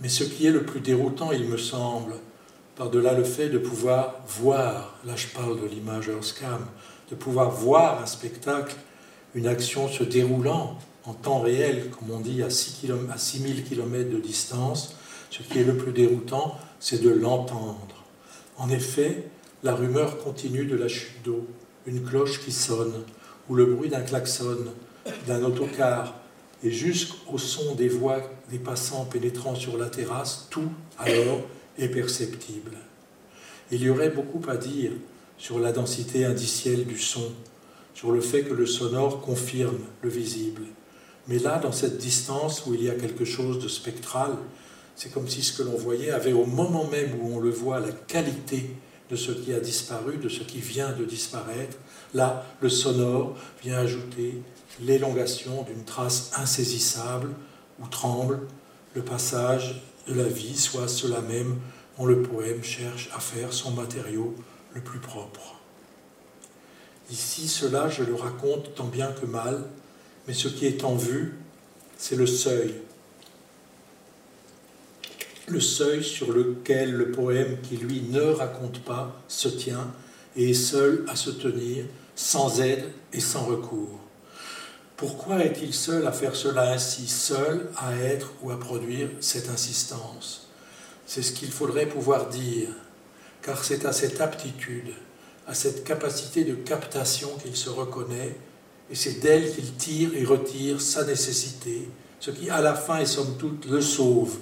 Mais 0.00 0.08
ce 0.08 0.24
qui 0.24 0.46
est 0.46 0.50
le 0.50 0.64
plus 0.64 0.80
déroutant, 0.80 1.32
il 1.32 1.48
me 1.48 1.56
semble, 1.56 2.14
par-delà 2.76 3.14
le 3.14 3.24
fait 3.24 3.48
de 3.48 3.58
pouvoir 3.58 4.20
voir, 4.26 4.98
là 5.04 5.14
je 5.16 5.28
parle 5.28 5.60
de 5.60 5.66
l'image 5.66 6.08
Earthcam, 6.08 6.66
de 7.10 7.14
pouvoir 7.14 7.50
voir 7.50 8.02
un 8.02 8.06
spectacle, 8.06 8.76
une 9.34 9.46
action 9.46 9.88
se 9.88 10.04
déroulant 10.04 10.78
en 11.06 11.12
temps 11.12 11.40
réel, 11.40 11.90
comme 11.90 12.10
on 12.10 12.20
dit, 12.20 12.42
à, 12.42 12.50
6 12.50 12.80
km, 12.80 13.12
à 13.12 13.18
6000 13.18 13.64
km 13.64 14.10
de 14.10 14.18
distance, 14.18 14.94
ce 15.30 15.42
qui 15.42 15.58
est 15.58 15.64
le 15.64 15.76
plus 15.76 15.92
déroutant, 15.92 16.56
c'est 16.80 17.02
de 17.02 17.10
l'entendre. 17.10 18.04
En 18.56 18.70
effet, 18.70 19.28
la 19.62 19.74
rumeur 19.74 20.18
continue 20.18 20.64
de 20.64 20.76
la 20.76 20.88
chute 20.88 21.22
d'eau, 21.24 21.46
une 21.86 22.02
cloche 22.04 22.40
qui 22.40 22.52
sonne, 22.52 23.02
ou 23.48 23.54
le 23.54 23.66
bruit 23.66 23.88
d'un 23.88 24.02
klaxon, 24.02 24.56
d'un 25.26 25.44
autocar, 25.44 26.14
et 26.62 26.70
jusqu'au 26.70 27.36
son 27.36 27.74
des 27.74 27.88
voix 27.88 28.22
des 28.50 28.58
passants 28.58 29.04
pénétrant 29.04 29.54
sur 29.54 29.76
la 29.76 29.90
terrasse, 29.90 30.46
tout 30.50 30.70
alors 30.98 31.42
est 31.78 31.88
perceptible. 31.88 32.78
Il 33.70 33.82
y 33.82 33.90
aurait 33.90 34.10
beaucoup 34.10 34.42
à 34.48 34.56
dire 34.56 34.92
sur 35.36 35.58
la 35.58 35.72
densité 35.72 36.24
indicielle 36.24 36.86
du 36.86 36.98
son, 36.98 37.32
sur 37.94 38.12
le 38.12 38.20
fait 38.20 38.44
que 38.44 38.54
le 38.54 38.66
sonore 38.66 39.20
confirme 39.20 39.80
le 40.02 40.08
visible, 40.08 40.62
mais 41.26 41.38
là, 41.38 41.58
dans 41.58 41.72
cette 41.72 41.98
distance 41.98 42.66
où 42.66 42.74
il 42.74 42.84
y 42.84 42.90
a 42.90 42.94
quelque 42.94 43.24
chose 43.24 43.58
de 43.58 43.68
spectral, 43.68 44.36
c'est 44.96 45.12
comme 45.12 45.28
si 45.28 45.42
ce 45.42 45.56
que 45.56 45.62
l'on 45.62 45.76
voyait 45.76 46.10
avait 46.10 46.32
au 46.32 46.44
moment 46.44 46.86
même 46.86 47.20
où 47.20 47.34
on 47.34 47.40
le 47.40 47.50
voit 47.50 47.80
la 47.80 47.92
qualité 47.92 48.70
de 49.10 49.16
ce 49.16 49.32
qui 49.32 49.52
a 49.52 49.60
disparu, 49.60 50.18
de 50.18 50.28
ce 50.28 50.42
qui 50.42 50.58
vient 50.58 50.92
de 50.92 51.04
disparaître. 51.04 51.76
Là, 52.14 52.46
le 52.60 52.68
sonore 52.68 53.36
vient 53.62 53.78
ajouter 53.78 54.42
l'élongation 54.80 55.62
d'une 55.62 55.84
trace 55.84 56.32
insaisissable 56.36 57.30
où 57.80 57.86
tremble 57.86 58.40
le 58.94 59.02
passage 59.02 59.82
de 60.06 60.14
la 60.14 60.24
vie, 60.24 60.56
soit 60.56 60.88
cela 60.88 61.20
même 61.20 61.56
dont 61.98 62.06
le 62.06 62.22
poème 62.22 62.62
cherche 62.62 63.10
à 63.14 63.20
faire 63.20 63.52
son 63.52 63.72
matériau 63.72 64.34
le 64.74 64.80
plus 64.80 64.98
propre. 64.98 65.60
Ici, 67.10 67.48
cela, 67.48 67.88
je 67.88 68.02
le 68.02 68.14
raconte 68.14 68.74
tant 68.74 68.86
bien 68.86 69.12
que 69.12 69.26
mal, 69.26 69.64
mais 70.26 70.34
ce 70.34 70.48
qui 70.48 70.66
est 70.66 70.84
en 70.84 70.94
vue, 70.94 71.34
c'est 71.98 72.16
le 72.16 72.26
seuil. 72.26 72.74
Le 75.46 75.60
seuil 75.60 76.02
sur 76.02 76.32
lequel 76.32 76.92
le 76.92 77.12
poème 77.12 77.58
qui, 77.62 77.76
lui, 77.76 78.02
ne 78.08 78.22
raconte 78.22 78.80
pas, 78.80 79.20
se 79.28 79.48
tient 79.48 79.92
et 80.36 80.50
est 80.50 80.54
seul 80.54 81.04
à 81.08 81.16
se 81.16 81.30
tenir, 81.30 81.84
sans 82.16 82.60
aide 82.60 82.84
et 83.12 83.20
sans 83.20 83.44
recours. 83.44 84.00
Pourquoi 84.96 85.44
est-il 85.44 85.74
seul 85.74 86.06
à 86.06 86.12
faire 86.12 86.34
cela 86.34 86.72
ainsi, 86.72 87.08
seul 87.08 87.68
à 87.76 87.94
être 87.96 88.32
ou 88.42 88.50
à 88.50 88.58
produire 88.58 89.08
cette 89.20 89.50
insistance? 89.50 90.48
C'est 91.06 91.22
ce 91.22 91.32
qu'il 91.32 91.50
faudrait 91.50 91.86
pouvoir 91.86 92.28
dire, 92.28 92.68
car 93.42 93.62
c'est 93.62 93.84
à 93.84 93.92
cette 93.92 94.20
aptitude, 94.20 94.94
à 95.46 95.52
cette 95.52 95.84
capacité 95.84 96.44
de 96.44 96.54
captation 96.54 97.28
qu'il 97.42 97.54
se 97.54 97.68
reconnaît, 97.68 98.36
et 98.94 98.96
c'est 98.96 99.18
d'elle 99.18 99.52
qu'il 99.52 99.72
tire 99.74 100.10
et 100.14 100.24
retire 100.24 100.80
sa 100.80 101.02
nécessité, 101.04 101.88
ce 102.20 102.30
qui 102.30 102.48
à 102.48 102.60
la 102.60 102.76
fin 102.76 103.00
et 103.00 103.06
somme 103.06 103.36
toute 103.38 103.66
le 103.66 103.80
sauve, 103.80 104.36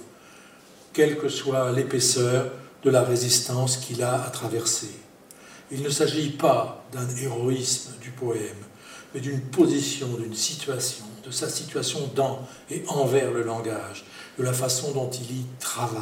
quelle 0.93 1.17
que 1.17 1.27
soit 1.27 1.71
l'épaisseur 1.71 2.51
de 2.83 2.91
la 2.91 3.01
résistance 3.01 3.77
qu'il 3.77 4.03
a 4.03 4.23
à 4.23 4.29
traverser. 4.29 4.91
Il 5.71 5.81
ne 5.81 5.89
s'agit 5.89 6.29
pas 6.29 6.85
d'un 6.91 7.09
héroïsme 7.15 7.93
du 7.99 8.11
poème, 8.11 8.63
mais 9.15 9.21
d'une 9.21 9.41
position, 9.41 10.07
d'une 10.19 10.35
situation, 10.35 11.05
de 11.25 11.31
sa 11.31 11.49
situation 11.49 12.11
dans 12.15 12.47
et 12.69 12.83
envers 12.89 13.31
le 13.31 13.41
langage, 13.41 14.05
de 14.37 14.43
la 14.43 14.53
façon 14.53 14.91
dont 14.91 15.09
il 15.09 15.39
y 15.39 15.45
travaille. 15.59 15.97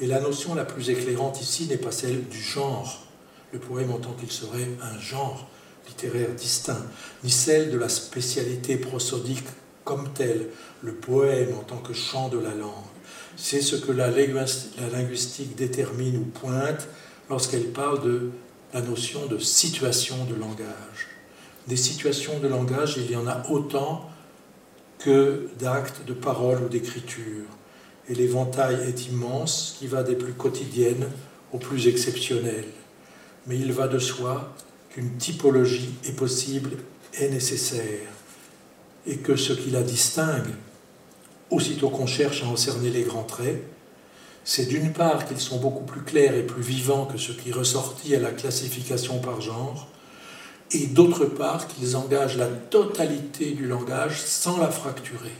Et 0.00 0.08
la 0.08 0.18
notion 0.18 0.56
la 0.56 0.64
plus 0.64 0.90
éclairante 0.90 1.40
ici 1.40 1.68
n'est 1.68 1.76
pas 1.76 1.92
celle 1.92 2.26
du 2.26 2.42
genre, 2.42 3.06
le 3.52 3.60
poème 3.60 3.92
en 3.92 3.98
tant 3.98 4.14
qu'il 4.14 4.32
serait 4.32 4.68
un 4.82 4.98
genre 4.98 5.48
littéraire 5.90 6.30
distinct, 6.34 6.84
ni 7.22 7.30
celle 7.30 7.70
de 7.70 7.78
la 7.78 7.88
spécialité 7.88 8.76
prosodique 8.76 9.46
comme 9.84 10.12
telle, 10.12 10.46
le 10.82 10.92
poème 10.92 11.54
en 11.58 11.62
tant 11.62 11.78
que 11.78 11.92
chant 11.92 12.28
de 12.28 12.38
la 12.38 12.54
langue. 12.54 12.72
C'est 13.36 13.60
ce 13.60 13.76
que 13.76 13.92
la 13.92 14.10
linguistique 14.10 15.56
détermine 15.56 16.16
ou 16.16 16.24
pointe 16.24 16.88
lorsqu'elle 17.28 17.68
parle 17.68 18.02
de 18.02 18.30
la 18.72 18.82
notion 18.82 19.26
de 19.26 19.38
situation 19.38 20.24
de 20.26 20.34
langage 20.34 21.10
des 21.66 21.76
situations 21.76 22.38
de 22.40 22.48
langage, 22.48 22.96
il 22.96 23.10
y 23.10 23.16
en 23.16 23.26
a 23.26 23.48
autant 23.48 24.10
que 24.98 25.48
d'actes, 25.58 26.04
de 26.06 26.12
paroles 26.12 26.62
ou 26.64 26.68
d'écriture. 26.68 27.46
Et 28.08 28.14
l'éventail 28.14 28.76
est 28.86 29.06
immense, 29.06 29.76
qui 29.78 29.86
va 29.86 30.02
des 30.02 30.16
plus 30.16 30.32
quotidiennes 30.32 31.06
aux 31.52 31.58
plus 31.58 31.86
exceptionnelles. 31.86 32.68
Mais 33.46 33.56
il 33.56 33.72
va 33.72 33.88
de 33.88 33.98
soi 33.98 34.52
qu'une 34.90 35.16
typologie 35.16 35.94
est 36.04 36.12
possible 36.12 36.70
et 37.18 37.28
nécessaire, 37.28 38.08
et 39.06 39.16
que 39.16 39.36
ce 39.36 39.52
qui 39.52 39.70
la 39.70 39.82
distingue, 39.82 40.54
aussitôt 41.50 41.90
qu'on 41.90 42.06
cherche 42.06 42.42
à 42.42 42.46
en 42.46 42.56
cerner 42.56 42.90
les 42.90 43.02
grands 43.02 43.24
traits, 43.24 43.62
c'est 44.44 44.66
d'une 44.66 44.92
part 44.92 45.26
qu'ils 45.26 45.40
sont 45.40 45.58
beaucoup 45.58 45.84
plus 45.84 46.02
clairs 46.02 46.34
et 46.34 46.46
plus 46.46 46.62
vivants 46.62 47.06
que 47.06 47.18
ce 47.18 47.32
qui 47.32 47.52
ressortit 47.52 48.14
à 48.14 48.20
la 48.20 48.30
classification 48.30 49.18
par 49.18 49.40
genre, 49.40 49.88
et 50.72 50.86
d'autre 50.86 51.24
part 51.24 51.66
qu'ils 51.68 51.96
engagent 51.96 52.36
la 52.36 52.46
totalité 52.46 53.52
du 53.52 53.66
langage 53.66 54.20
sans 54.20 54.58
la 54.58 54.70
fracturer, 54.70 55.34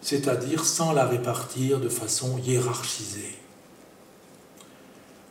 c'est-à-dire 0.00 0.64
sans 0.64 0.92
la 0.92 1.06
répartir 1.06 1.80
de 1.80 1.88
façon 1.88 2.38
hiérarchisée. 2.38 3.36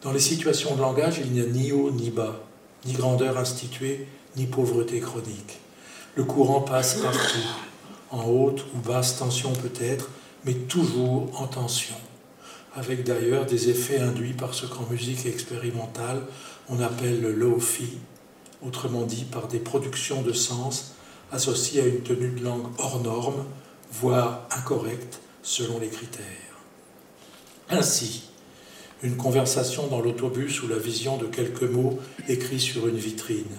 Dans 0.01 0.11
les 0.11 0.19
situations 0.19 0.75
de 0.75 0.81
langage, 0.81 1.19
il 1.23 1.31
n'y 1.31 1.41
a 1.41 1.45
ni 1.45 1.71
haut 1.71 1.91
ni 1.91 2.09
bas, 2.09 2.39
ni 2.85 2.93
grandeur 2.93 3.37
instituée, 3.37 4.07
ni 4.35 4.45
pauvreté 4.45 4.99
chronique. 4.99 5.59
Le 6.15 6.23
courant 6.23 6.61
passe 6.61 6.95
partout, 6.95 7.47
en 8.11 8.23
haute 8.25 8.65
ou 8.75 8.79
basse 8.79 9.17
tension 9.17 9.53
peut-être, 9.53 10.09
mais 10.45 10.53
toujours 10.53 11.29
en 11.39 11.47
tension, 11.47 11.95
avec 12.75 13.03
d'ailleurs 13.03 13.45
des 13.45 13.69
effets 13.69 13.99
induits 13.99 14.33
par 14.33 14.53
ce 14.53 14.65
qu'en 14.65 14.85
musique 14.89 15.25
expérimentale 15.25 16.21
on 16.69 16.79
appelle 16.79 17.21
le 17.21 17.33
low-fi, 17.33 17.97
autrement 18.65 19.03
dit 19.03 19.25
par 19.25 19.47
des 19.47 19.59
productions 19.59 20.21
de 20.21 20.33
sens 20.33 20.93
associées 21.31 21.81
à 21.81 21.85
une 21.85 22.01
tenue 22.01 22.31
de 22.31 22.43
langue 22.43 22.67
hors 22.77 23.01
norme, 23.01 23.45
voire 23.91 24.47
incorrecte 24.51 25.19
selon 25.43 25.79
les 25.79 25.89
critères. 25.89 26.25
Ainsi, 27.69 28.30
une 29.03 29.17
conversation 29.17 29.87
dans 29.87 29.99
l'autobus 29.99 30.61
ou 30.61 30.67
la 30.67 30.77
vision 30.77 31.17
de 31.17 31.25
quelques 31.25 31.63
mots 31.63 31.99
écrits 32.27 32.59
sur 32.59 32.87
une 32.87 32.97
vitrine, 32.97 33.57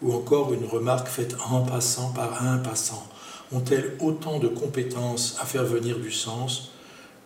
ou 0.00 0.12
encore 0.12 0.52
une 0.52 0.64
remarque 0.64 1.08
faite 1.08 1.36
en 1.48 1.62
passant 1.62 2.12
par 2.12 2.44
un 2.44 2.58
passant, 2.58 3.06
ont-elles 3.52 3.96
autant 4.00 4.38
de 4.38 4.48
compétences 4.48 5.36
à 5.40 5.46
faire 5.46 5.64
venir 5.64 5.98
du 5.98 6.10
sens 6.10 6.72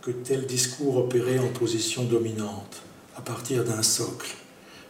que 0.01 0.11
tel 0.11 0.45
discours 0.45 0.97
opéré 0.97 1.39
en 1.39 1.47
position 1.47 2.03
dominante, 2.03 2.81
à 3.17 3.21
partir 3.21 3.63
d'un 3.63 3.81
socle? 3.81 4.35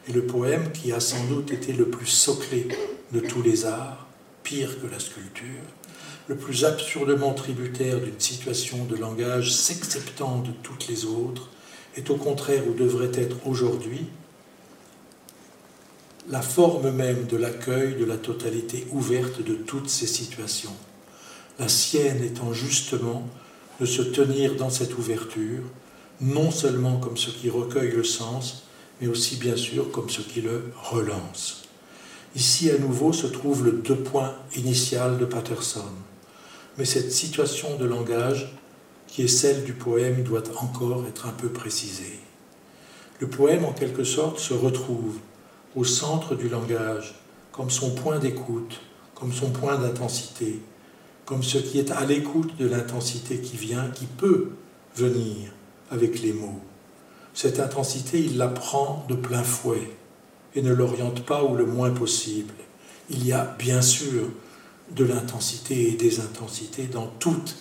Et 0.09 0.11
le 0.11 0.25
poème 0.25 0.71
qui 0.71 0.91
a 0.91 0.99
sans 0.99 1.25
doute 1.25 1.51
été 1.51 1.73
le 1.73 1.89
plus 1.89 2.07
soclé 2.07 2.67
de 3.13 3.19
tous 3.19 3.41
les 3.41 3.65
arts, 3.65 4.07
pire 4.43 4.81
que 4.81 4.87
la 4.87 4.99
sculpture, 4.99 5.63
le 6.27 6.35
plus 6.35 6.65
absurdement 6.65 7.33
tributaire 7.33 7.99
d'une 8.01 8.19
situation 8.19 8.83
de 8.83 8.97
langage 8.97 9.53
s'exceptant 9.53 10.39
de 10.39 10.51
toutes 10.63 10.87
les 10.87 11.05
autres, 11.05 11.49
est 11.97 12.09
au 12.09 12.15
contraire 12.15 12.63
ou 12.67 12.73
devrait 12.73 13.11
être 13.13 13.35
aujourd'hui 13.45 14.05
la 16.29 16.41
forme 16.41 16.91
même 16.91 17.25
de 17.25 17.37
l'accueil 17.37 17.95
de 17.95 18.05
la 18.05 18.17
totalité 18.17 18.85
ouverte 18.91 19.41
de 19.41 19.53
toutes 19.53 19.89
ces 19.89 20.07
situations, 20.07 20.75
la 21.57 21.69
sienne 21.69 22.23
étant 22.23 22.53
justement 22.53 23.25
de 23.79 23.85
se 23.85 24.01
tenir 24.01 24.55
dans 24.55 24.69
cette 24.69 24.97
ouverture, 24.97 25.63
non 26.19 26.51
seulement 26.51 26.97
comme 26.97 27.17
ce 27.17 27.29
qui 27.29 27.49
recueille 27.49 27.91
le 27.91 28.03
sens, 28.03 28.63
mais 28.99 29.07
aussi 29.07 29.37
bien 29.37 29.55
sûr 29.55 29.91
comme 29.91 30.09
ce 30.09 30.21
qui 30.21 30.41
le 30.41 30.63
relance. 30.83 31.63
Ici 32.35 32.69
à 32.71 32.77
nouveau 32.77 33.13
se 33.13 33.27
trouve 33.27 33.63
le 33.63 33.71
deux 33.71 33.95
points 33.95 34.35
initial 34.55 35.17
de 35.17 35.25
Patterson. 35.25 35.85
Mais 36.77 36.85
cette 36.85 37.11
situation 37.11 37.77
de 37.77 37.85
langage, 37.85 38.56
qui 39.07 39.23
est 39.23 39.27
celle 39.27 39.63
du 39.63 39.73
poème, 39.73 40.23
doit 40.23 40.43
encore 40.57 41.05
être 41.07 41.27
un 41.27 41.31
peu 41.31 41.49
précisée. 41.49 42.19
Le 43.19 43.27
poème, 43.27 43.65
en 43.65 43.73
quelque 43.73 44.03
sorte, 44.03 44.39
se 44.39 44.53
retrouve 44.53 45.15
au 45.75 45.83
centre 45.83 46.35
du 46.35 46.49
langage, 46.49 47.15
comme 47.51 47.69
son 47.69 47.91
point 47.91 48.19
d'écoute, 48.19 48.81
comme 49.15 49.33
son 49.33 49.49
point 49.49 49.77
d'intensité, 49.77 50.59
comme 51.25 51.43
ce 51.43 51.57
qui 51.57 51.79
est 51.79 51.91
à 51.91 52.05
l'écoute 52.05 52.55
de 52.57 52.67
l'intensité 52.67 53.39
qui 53.39 53.57
vient, 53.57 53.89
qui 53.89 54.05
peut 54.05 54.51
venir 54.95 55.51
avec 55.89 56.21
les 56.21 56.33
mots 56.33 56.61
cette 57.37 57.59
intensité, 57.59 58.19
il 58.19 58.39
la 58.39 58.47
prend 58.47 59.05
de 59.09 59.13
plein 59.13 59.43
fouet 59.43 59.91
et 60.55 60.63
ne 60.63 60.73
l'oriente 60.73 61.23
pas 61.23 61.43
ou 61.43 61.55
le 61.55 61.67
moins 61.67 61.91
possible. 61.91 62.55
Il 63.11 63.27
y 63.27 63.31
a 63.31 63.55
bien 63.59 63.83
sûr 63.83 64.23
de 64.89 65.05
l'intensité 65.05 65.89
et 65.89 65.95
des 65.95 66.19
intensités 66.19 66.87
dans 66.87 67.05
toutes 67.19 67.57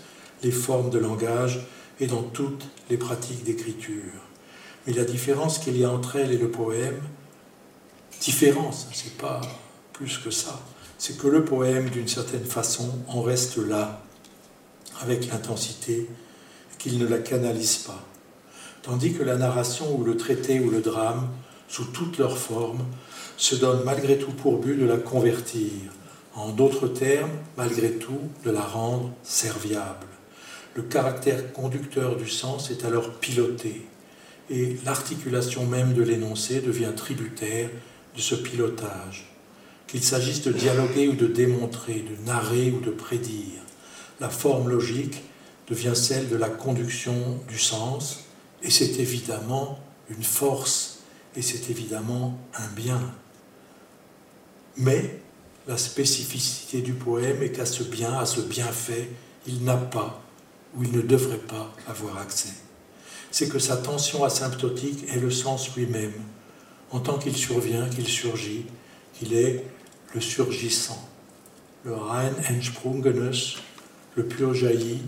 les 0.46 0.52
formes 0.52 0.88
de 0.88 0.98
langage 0.98 1.66
et 2.00 2.06
dans 2.06 2.22
toutes 2.22 2.64
les 2.88 2.96
pratiques 2.96 3.44
d'écriture. 3.44 4.12
Mais 4.86 4.94
la 4.94 5.04
différence 5.04 5.58
qu'il 5.58 5.76
y 5.76 5.84
a 5.84 5.90
entre 5.90 6.16
elle 6.16 6.32
et 6.32 6.38
le 6.38 6.50
poème, 6.50 7.00
différence, 8.20 8.88
c'est 8.92 9.18
pas 9.18 9.42
plus 9.92 10.18
que 10.18 10.30
ça, 10.30 10.58
c'est 10.96 11.18
que 11.18 11.26
le 11.26 11.44
poème, 11.44 11.90
d'une 11.90 12.08
certaine 12.08 12.44
façon, 12.44 12.90
en 13.08 13.20
reste 13.20 13.58
là, 13.58 14.02
avec 15.02 15.30
l'intensité, 15.30 16.08
qu'il 16.78 16.98
ne 16.98 17.06
la 17.06 17.18
canalise 17.18 17.76
pas 17.78 18.06
tandis 18.86 19.12
que 19.12 19.24
la 19.24 19.36
narration 19.36 19.98
ou 19.98 20.04
le 20.04 20.16
traité 20.16 20.60
ou 20.60 20.70
le 20.70 20.80
drame, 20.80 21.28
sous 21.68 21.86
toutes 21.86 22.18
leurs 22.18 22.38
formes, 22.38 22.84
se 23.36 23.56
donne 23.56 23.82
malgré 23.84 24.16
tout 24.16 24.30
pour 24.30 24.58
but 24.58 24.76
de 24.76 24.86
la 24.86 24.96
convertir, 24.96 25.72
en 26.36 26.50
d'autres 26.50 26.86
termes, 26.86 27.32
malgré 27.56 27.94
tout, 27.94 28.20
de 28.44 28.50
la 28.50 28.60
rendre 28.60 29.10
serviable. 29.24 30.06
Le 30.76 30.82
caractère 30.82 31.54
conducteur 31.54 32.16
du 32.16 32.28
sens 32.28 32.70
est 32.70 32.84
alors 32.84 33.14
piloté, 33.14 33.86
et 34.50 34.76
l'articulation 34.84 35.64
même 35.64 35.94
de 35.94 36.02
l'énoncé 36.02 36.60
devient 36.60 36.92
tributaire 36.94 37.70
de 38.14 38.20
ce 38.20 38.34
pilotage. 38.34 39.32
Qu'il 39.86 40.04
s'agisse 40.04 40.42
de 40.42 40.52
dialoguer 40.52 41.08
ou 41.08 41.14
de 41.14 41.26
démontrer, 41.26 42.04
de 42.04 42.26
narrer 42.26 42.70
ou 42.72 42.80
de 42.80 42.90
prédire, 42.90 43.62
la 44.20 44.28
forme 44.28 44.68
logique 44.68 45.22
devient 45.66 45.96
celle 45.96 46.28
de 46.28 46.36
la 46.36 46.50
conduction 46.50 47.40
du 47.48 47.58
sens, 47.58 48.24
et 48.62 48.70
c'est 48.70 49.00
évidemment 49.00 49.78
une 50.10 50.22
force 50.22 50.98
et 51.36 51.42
c'est 51.42 51.70
évidemment 51.70 52.38
un 52.54 52.68
bien. 52.74 53.00
Mais 54.76 55.20
la 55.66 55.78
spécificité 55.78 56.82
du 56.82 56.92
poème 56.92 57.42
est 57.42 57.52
qu'à 57.52 57.64
ce 57.64 57.82
bien, 57.82 58.18
à 58.18 58.26
ce 58.26 58.42
bienfait, 58.42 59.08
il 59.46 59.64
n'a 59.64 59.76
pas 59.76 60.22
ou 60.76 60.84
il 60.84 60.92
ne 60.92 61.02
devrait 61.02 61.38
pas 61.38 61.72
avoir 61.88 62.18
accès. 62.18 62.52
C'est 63.30 63.48
que 63.48 63.58
sa 63.58 63.76
tension 63.76 64.24
asymptotique 64.24 65.04
est 65.08 65.20
le 65.20 65.30
sens 65.30 65.74
lui-même, 65.76 66.12
en 66.90 67.00
tant 67.00 67.18
qu'il 67.18 67.36
survient, 67.36 67.88
qu'il 67.88 68.06
surgit, 68.06 68.66
qu'il 69.14 69.34
est 69.34 69.64
le 70.14 70.20
surgissant, 70.20 71.08
le 71.84 71.94
rein 71.94 72.32
Entsprungenes, 72.50 73.58
le 74.14 74.24
pur 74.24 74.54
jailli, 74.54 75.02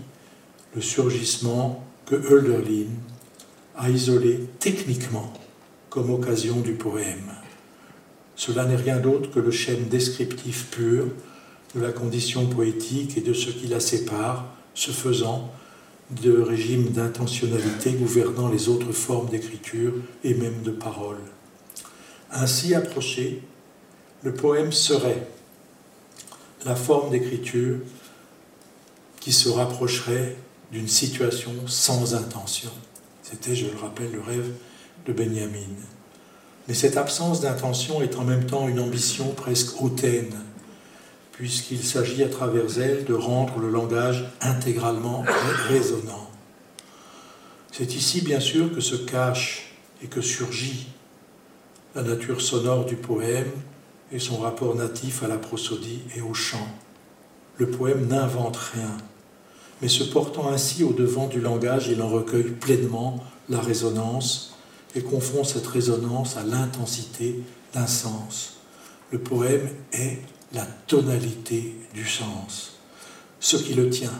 le 0.75 0.81
surgissement 0.81 1.83
que 2.05 2.15
Hölderlin 2.15 2.89
a 3.75 3.89
isolé 3.89 4.39
techniquement 4.59 5.33
comme 5.89 6.11
occasion 6.11 6.59
du 6.59 6.73
poème. 6.73 7.31
Cela 8.35 8.65
n'est 8.65 8.75
rien 8.75 8.97
d'autre 8.97 9.31
que 9.31 9.39
le 9.39 9.51
schème 9.51 9.87
descriptif 9.89 10.67
pur 10.71 11.05
de 11.75 11.81
la 11.81 11.91
condition 11.91 12.47
poétique 12.47 13.17
et 13.17 13.21
de 13.21 13.33
ce 13.33 13.49
qui 13.49 13.67
la 13.67 13.79
sépare, 13.79 14.55
ce 14.79 14.91
faisant, 14.91 15.51
de 16.21 16.41
régime 16.41 16.91
d'intentionnalité 16.91 17.91
gouvernant 17.91 18.47
les 18.47 18.69
autres 18.69 18.93
formes 18.93 19.27
d'écriture 19.27 19.91
et 20.23 20.33
même 20.33 20.61
de 20.63 20.71
parole. 20.71 21.19
Ainsi 22.31 22.73
approché, 22.73 23.43
le 24.23 24.33
poème 24.33 24.71
serait 24.71 25.27
la 26.65 26.75
forme 26.75 27.11
d'écriture 27.11 27.79
qui 29.19 29.33
se 29.33 29.49
rapprocherait 29.49 30.37
d'une 30.71 30.87
situation 30.87 31.51
sans 31.67 32.15
intention. 32.15 32.71
C'était, 33.21 33.55
je 33.55 33.65
le 33.65 33.77
rappelle, 33.77 34.13
le 34.13 34.21
rêve 34.21 34.49
de 35.05 35.11
Benjamin. 35.11 35.75
Mais 36.69 36.73
cette 36.73 36.95
absence 36.95 37.41
d'intention 37.41 38.01
est 38.01 38.15
en 38.15 38.23
même 38.23 38.45
temps 38.45 38.69
une 38.69 38.79
ambition 38.79 39.33
presque 39.33 39.81
hautaine, 39.81 40.33
puisqu'il 41.39 41.81
s'agit 41.81 42.21
à 42.21 42.27
travers 42.27 42.79
elle 42.79 43.05
de 43.05 43.13
rendre 43.13 43.59
le 43.59 43.69
langage 43.69 44.25
intégralement 44.41 45.23
résonnant. 45.69 46.29
C'est 47.71 47.95
ici 47.95 48.19
bien 48.19 48.41
sûr 48.41 48.75
que 48.75 48.81
se 48.81 48.97
cache 48.97 49.71
et 50.03 50.07
que 50.07 50.19
surgit 50.19 50.87
la 51.95 52.03
nature 52.03 52.41
sonore 52.41 52.83
du 52.83 52.97
poème 52.97 53.49
et 54.11 54.19
son 54.19 54.35
rapport 54.39 54.75
natif 54.75 55.23
à 55.23 55.29
la 55.29 55.37
prosodie 55.37 56.01
et 56.17 56.19
au 56.19 56.33
chant. 56.33 56.67
Le 57.55 57.69
poème 57.69 58.07
n'invente 58.07 58.57
rien, 58.57 58.97
mais 59.81 59.87
se 59.87 60.03
portant 60.03 60.49
ainsi 60.49 60.83
au 60.83 60.91
devant 60.91 61.27
du 61.27 61.39
langage, 61.39 61.87
il 61.87 62.01
en 62.01 62.09
recueille 62.09 62.51
pleinement 62.51 63.23
la 63.47 63.61
résonance 63.61 64.57
et 64.93 65.03
confond 65.03 65.45
cette 65.45 65.67
résonance 65.67 66.35
à 66.35 66.43
l'intensité 66.43 67.39
d'un 67.73 67.87
sens. 67.87 68.57
Le 69.13 69.19
poème 69.19 69.69
est 69.93 70.19
la 70.53 70.65
tonalité 70.65 71.75
du 71.93 72.07
sens, 72.07 72.79
ce 73.39 73.57
qui 73.57 73.73
le 73.73 73.89
tient, 73.89 74.13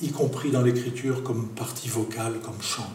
y 0.00 0.10
compris 0.10 0.50
dans 0.50 0.62
l'écriture 0.62 1.22
comme 1.22 1.48
partie 1.48 1.88
vocale, 1.88 2.40
comme 2.40 2.62
chant. 2.62 2.90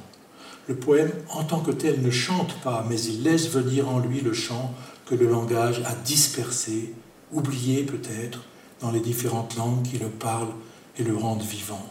Le 0.68 0.76
poème, 0.76 1.12
en 1.30 1.44
tant 1.44 1.60
que 1.60 1.72
tel, 1.72 2.02
ne 2.02 2.10
chante 2.10 2.60
pas, 2.62 2.86
mais 2.90 3.00
il 3.00 3.24
laisse 3.24 3.50
venir 3.50 3.90
en 3.90 4.00
lui 4.00 4.22
le 4.22 4.34
chant 4.34 4.74
que 5.06 5.16
le 5.16 5.28
langage 5.28 5.82
a 5.86 5.94
dispersé, 5.94 6.94
oublié 7.32 7.84
peut-être, 7.84 8.42
dans 8.82 8.92
les 8.92 9.00
différentes 9.00 9.56
langues 9.58 9.84
qui 9.84 9.98
le 9.98 10.10
parlent 10.10 10.54
et 10.98 11.04
le 11.04 11.16
rendent 11.16 11.44
vivant. 11.44 11.86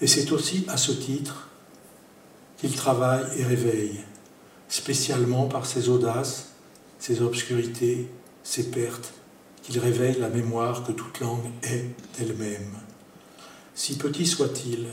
Et 0.00 0.06
c'est 0.06 0.30
aussi 0.32 0.64
à 0.68 0.76
ce 0.76 0.92
titre 0.92 1.48
qu'il 2.56 2.74
travaille 2.74 3.26
et 3.38 3.44
réveille, 3.44 4.00
spécialement 4.68 5.46
par 5.46 5.66
ses 5.66 5.88
audaces, 5.88 6.52
ses 6.98 7.20
obscurités, 7.20 8.08
ses 8.42 8.70
pertes, 8.70 9.12
qu'il 9.66 9.80
réveille 9.80 10.16
la 10.20 10.28
mémoire 10.28 10.84
que 10.84 10.92
toute 10.92 11.18
langue 11.18 11.50
est 11.64 11.86
elle-même. 12.20 12.70
Si 13.74 13.98
petit 13.98 14.24
soit-il, 14.24 14.86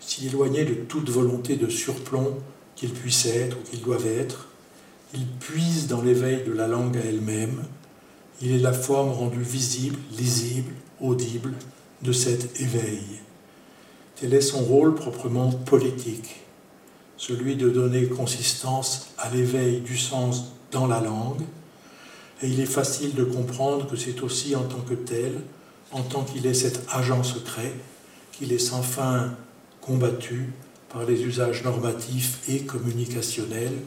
si 0.00 0.26
éloigné 0.26 0.64
de 0.64 0.74
toute 0.74 1.08
volonté 1.08 1.54
de 1.54 1.68
surplomb 1.68 2.36
qu'il 2.74 2.90
puisse 2.90 3.26
être 3.26 3.56
ou 3.56 3.60
qu'il 3.62 3.80
doive 3.80 4.06
être, 4.08 4.48
il 5.14 5.24
puise 5.24 5.86
dans 5.86 6.02
l'éveil 6.02 6.42
de 6.42 6.52
la 6.52 6.66
langue 6.66 6.96
à 6.96 7.00
elle-même, 7.00 7.62
il 8.40 8.50
est 8.50 8.58
la 8.58 8.72
forme 8.72 9.12
rendue 9.12 9.40
visible, 9.40 9.98
lisible, 10.18 10.72
audible 11.00 11.54
de 12.02 12.10
cet 12.10 12.60
éveil. 12.60 13.04
Tel 14.16 14.34
est 14.34 14.40
son 14.40 14.64
rôle 14.64 14.96
proprement 14.96 15.50
politique, 15.50 16.40
celui 17.16 17.54
de 17.54 17.70
donner 17.70 18.06
consistance 18.06 19.10
à 19.16 19.30
l'éveil 19.30 19.80
du 19.80 19.96
sens 19.96 20.54
dans 20.72 20.88
la 20.88 21.00
langue, 21.00 21.42
et 22.42 22.48
il 22.48 22.60
est 22.60 22.66
facile 22.66 23.14
de 23.14 23.24
comprendre 23.24 23.88
que 23.88 23.96
c'est 23.96 24.20
aussi 24.22 24.56
en 24.56 24.64
tant 24.64 24.80
que 24.80 24.94
tel, 24.94 25.40
en 25.92 26.02
tant 26.02 26.24
qu'il 26.24 26.46
est 26.46 26.54
cet 26.54 26.84
agent 26.90 27.22
secret, 27.22 27.72
qu'il 28.32 28.52
est 28.52 28.58
sans 28.58 28.82
fin 28.82 29.34
combattu 29.80 30.52
par 30.88 31.04
les 31.04 31.22
usages 31.22 31.62
normatifs 31.62 32.40
et 32.48 32.62
communicationnels, 32.62 33.78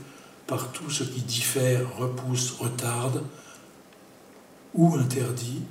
par 0.48 0.72
tout 0.72 0.90
ce 0.90 1.04
qui 1.04 1.22
diffère, 1.22 1.98
repousse, 1.98 2.52
retarde 2.52 3.24
ou 4.74 4.96
interdit 4.96 5.62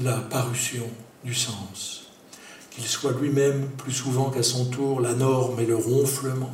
la 0.00 0.18
parution 0.18 0.88
du 1.24 1.34
sens. 1.34 2.10
Qu'il 2.70 2.84
soit 2.84 3.12
lui-même 3.20 3.68
plus 3.78 3.92
souvent 3.92 4.30
qu'à 4.30 4.42
son 4.42 4.66
tour 4.66 5.00
la 5.00 5.14
norme 5.14 5.58
et 5.60 5.66
le 5.66 5.76
ronflement 5.76 6.52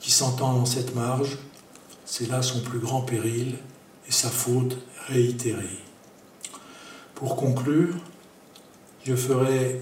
qui 0.00 0.10
s'entend 0.10 0.54
dans 0.54 0.66
cette 0.66 0.94
marge, 0.94 1.38
c'est 2.04 2.28
là 2.28 2.42
son 2.42 2.60
plus 2.60 2.78
grand 2.78 3.02
péril 3.02 3.56
sa 4.12 4.30
faute 4.30 4.78
réitérée. 5.08 5.78
Pour 7.14 7.36
conclure, 7.36 7.94
je 9.04 9.14
ferai 9.14 9.80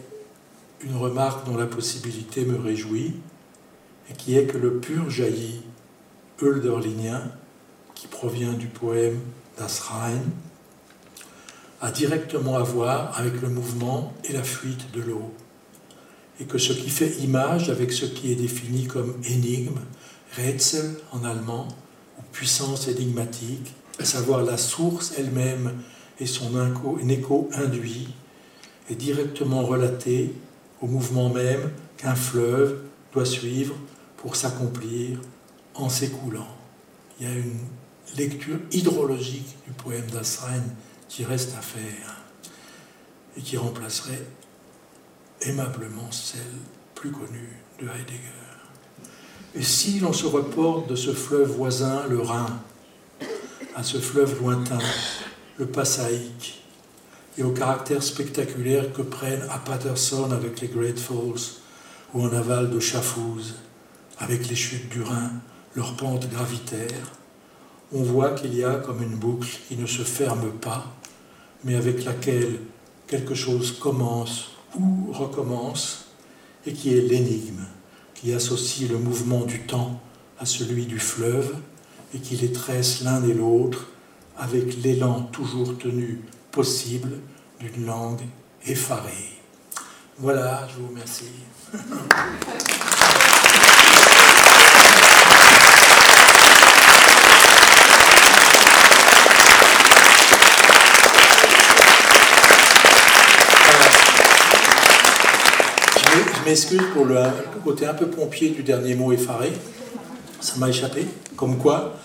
une 0.83 0.97
remarque 0.97 1.47
dont 1.47 1.57
la 1.57 1.67
possibilité 1.67 2.45
me 2.45 2.59
réjouit, 2.59 3.15
et 4.09 4.15
qui 4.15 4.37
est 4.37 4.47
que 4.47 4.59
le 4.59 4.79
pur 4.79 5.11
jaillit 5.11 5.63
hölderlinien, 6.43 7.31
qui 7.95 8.07
provient 8.07 8.53
du 8.53 8.67
poème 8.67 9.21
Das 9.59 9.81
Rhein, 9.81 10.23
a 11.83 11.91
directement 11.91 12.57
à 12.57 12.63
voir 12.63 13.19
avec 13.19 13.41
le 13.43 13.49
mouvement 13.49 14.13
et 14.25 14.33
la 14.33 14.43
fuite 14.43 14.93
de 14.93 15.03
l'eau, 15.03 15.35
et 16.41 16.45
que 16.45 16.59
ce 16.59 16.73
qui 16.73 16.89
fait 16.89 17.17
image 17.19 17.69
avec 17.69 17.93
ce 17.93 18.07
qui 18.07 18.33
est 18.33 18.37
défini 18.37 18.87
comme 18.87 19.15
énigme, 19.25 19.81
Rätsel 20.37 20.97
en 21.13 21.25
allemand, 21.25 21.69
ou 22.19 22.23
puissance 22.33 22.89
énigmatique, 22.89 23.75
à 24.01 24.05
savoir 24.05 24.43
la 24.43 24.57
source 24.57 25.13
elle-même 25.19 25.83
et 26.19 26.27
son 26.27 26.53
écho 27.09 27.49
induit, 27.53 28.09
est 28.91 28.95
directement 28.95 29.63
relaté 29.63 30.35
au 30.81 30.87
mouvement 30.87 31.29
même 31.29 31.71
qu'un 31.97 32.15
fleuve 32.15 32.83
doit 33.13 33.25
suivre 33.25 33.75
pour 34.17 34.37
s'accomplir 34.37 35.21
en 35.75 35.89
s'écoulant. 35.89 36.49
Il 37.19 37.27
y 37.27 37.31
a 37.31 37.35
une 37.35 37.59
lecture 38.17 38.59
hydrologique 38.73 39.57
du 39.67 39.73
poème 39.73 40.07
d'Asrein 40.07 40.63
qui 41.09 41.25
reste 41.25 41.55
à 41.57 41.61
faire 41.61 42.17
et 43.37 43.41
qui 43.41 43.57
remplacerait 43.57 44.27
aimablement 45.43 46.11
celle 46.11 46.41
plus 46.95 47.11
connue 47.11 47.57
de 47.79 47.87
Heidegger. 47.87 48.41
Et 49.55 49.63
si 49.63 50.01
l'on 50.01 50.13
se 50.13 50.27
reporte 50.27 50.89
de 50.89 50.97
ce 50.97 51.13
fleuve 51.13 51.51
voisin, 51.51 52.07
le 52.09 52.21
Rhin, 52.21 52.61
à 53.77 53.83
ce 53.83 53.99
fleuve 53.99 54.41
lointain, 54.41 54.79
le 55.59 55.67
Passaïque, 55.67 56.63
et 57.39 57.43
au 57.43 57.51
caractère 57.51 58.03
spectaculaire 58.03 58.93
que 58.93 59.03
prennent 59.03 59.47
à 59.51 59.59
Patterson 59.59 60.31
avec 60.33 60.61
les 60.61 60.69
Great 60.69 60.99
Falls 60.99 61.59
ou 62.13 62.23
en 62.23 62.33
aval 62.33 62.71
de 62.71 62.81
Schaffhouse 62.81 63.55
avec 64.19 64.49
les 64.49 64.57
chutes 64.57 64.89
du 64.91 65.03
Rhin, 65.03 65.31
leur 65.75 65.97
pente 65.97 66.29
gravitaire, 66.29 67.13
on 67.93 68.03
voit 68.03 68.33
qu'il 68.33 68.55
y 68.55 68.65
a 68.65 68.75
comme 68.75 69.03
une 69.03 69.17
boucle 69.17 69.49
qui 69.69 69.77
ne 69.77 69.87
se 69.87 70.03
ferme 70.03 70.51
pas, 70.51 70.87
mais 71.65 71.75
avec 71.75 72.05
laquelle 72.05 72.59
quelque 73.07 73.35
chose 73.35 73.73
commence 73.73 74.51
ou 74.79 75.11
recommence, 75.13 76.07
et 76.67 76.73
qui 76.73 76.97
est 76.97 77.01
l'énigme, 77.01 77.65
qui 78.15 78.33
associe 78.35 78.91
le 78.91 78.99
mouvement 78.99 79.45
du 79.45 79.61
temps 79.61 80.01
à 80.39 80.45
celui 80.45 80.85
du 80.87 80.99
fleuve, 80.99 81.55
et 82.15 82.19
qui 82.19 82.37
les 82.37 82.53
tresse 82.53 83.03
l'un 83.03 83.23
et 83.25 83.35
l'autre 83.35 83.87
avec 84.39 84.83
l'élan 84.83 85.23
toujours 85.33 85.77
tenu 85.79 86.21
possible 86.51 87.19
d'une 87.61 87.87
langue 87.87 88.23
effarée. 88.67 89.39
Voilà, 90.19 90.67
je 90.71 90.81
vous 90.81 90.89
remercie. 90.89 91.25
Je 106.35 106.49
m'excuse 106.49 106.83
pour 106.93 107.05
le 107.05 107.23
côté 107.63 107.87
un 107.87 107.95
peu 107.95 108.07
pompier 108.07 108.51
du 108.51 108.63
dernier 108.63 108.95
mot 108.95 109.13
effaré. 109.13 109.53
Ça 110.51 110.59
m'a 110.59 110.69
échappé. 110.69 111.07
Comme 111.37 111.59
quoi, 111.59 111.97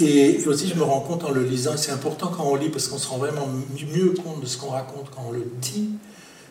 Et 0.00 0.42
aussi, 0.46 0.66
je 0.68 0.74
me 0.74 0.82
rends 0.82 1.00
compte 1.00 1.24
en 1.24 1.30
le 1.30 1.44
lisant, 1.44 1.76
c'est 1.76 1.92
important 1.92 2.28
quand 2.34 2.44
on 2.44 2.54
lit 2.54 2.70
parce 2.70 2.88
qu'on 2.88 2.96
se 2.96 3.06
rend 3.06 3.18
vraiment 3.18 3.46
mieux 3.94 4.14
compte 4.14 4.40
de 4.40 4.46
ce 4.46 4.56
qu'on 4.56 4.70
raconte 4.70 5.10
quand 5.14 5.26
on 5.28 5.32
le 5.32 5.44
dit. 5.60 5.90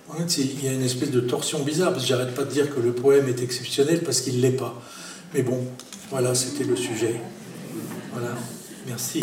En 0.10 0.14
fait, 0.14 0.38
il 0.38 0.64
y 0.64 0.68
a 0.68 0.74
une 0.74 0.84
espèce 0.84 1.10
de 1.10 1.20
torsion 1.20 1.60
bizarre, 1.64 1.92
parce 1.92 2.04
que 2.04 2.10
j'arrête 2.10 2.36
pas 2.36 2.44
de 2.44 2.52
dire 2.52 2.74
que 2.74 2.80
le 2.80 2.94
poème 2.94 3.28
est 3.28 3.42
exceptionnel 3.42 4.02
parce 4.04 4.22
qu'il 4.22 4.38
ne 4.38 4.42
l'est 4.42 4.52
pas. 4.52 4.80
Mais 5.34 5.42
bon, 5.42 5.66
voilà, 6.12 6.36
c'était 6.36 6.66
le 6.66 6.76
sujet. 6.76 7.20
Voilà, 8.14 8.36
merci. 8.88 9.22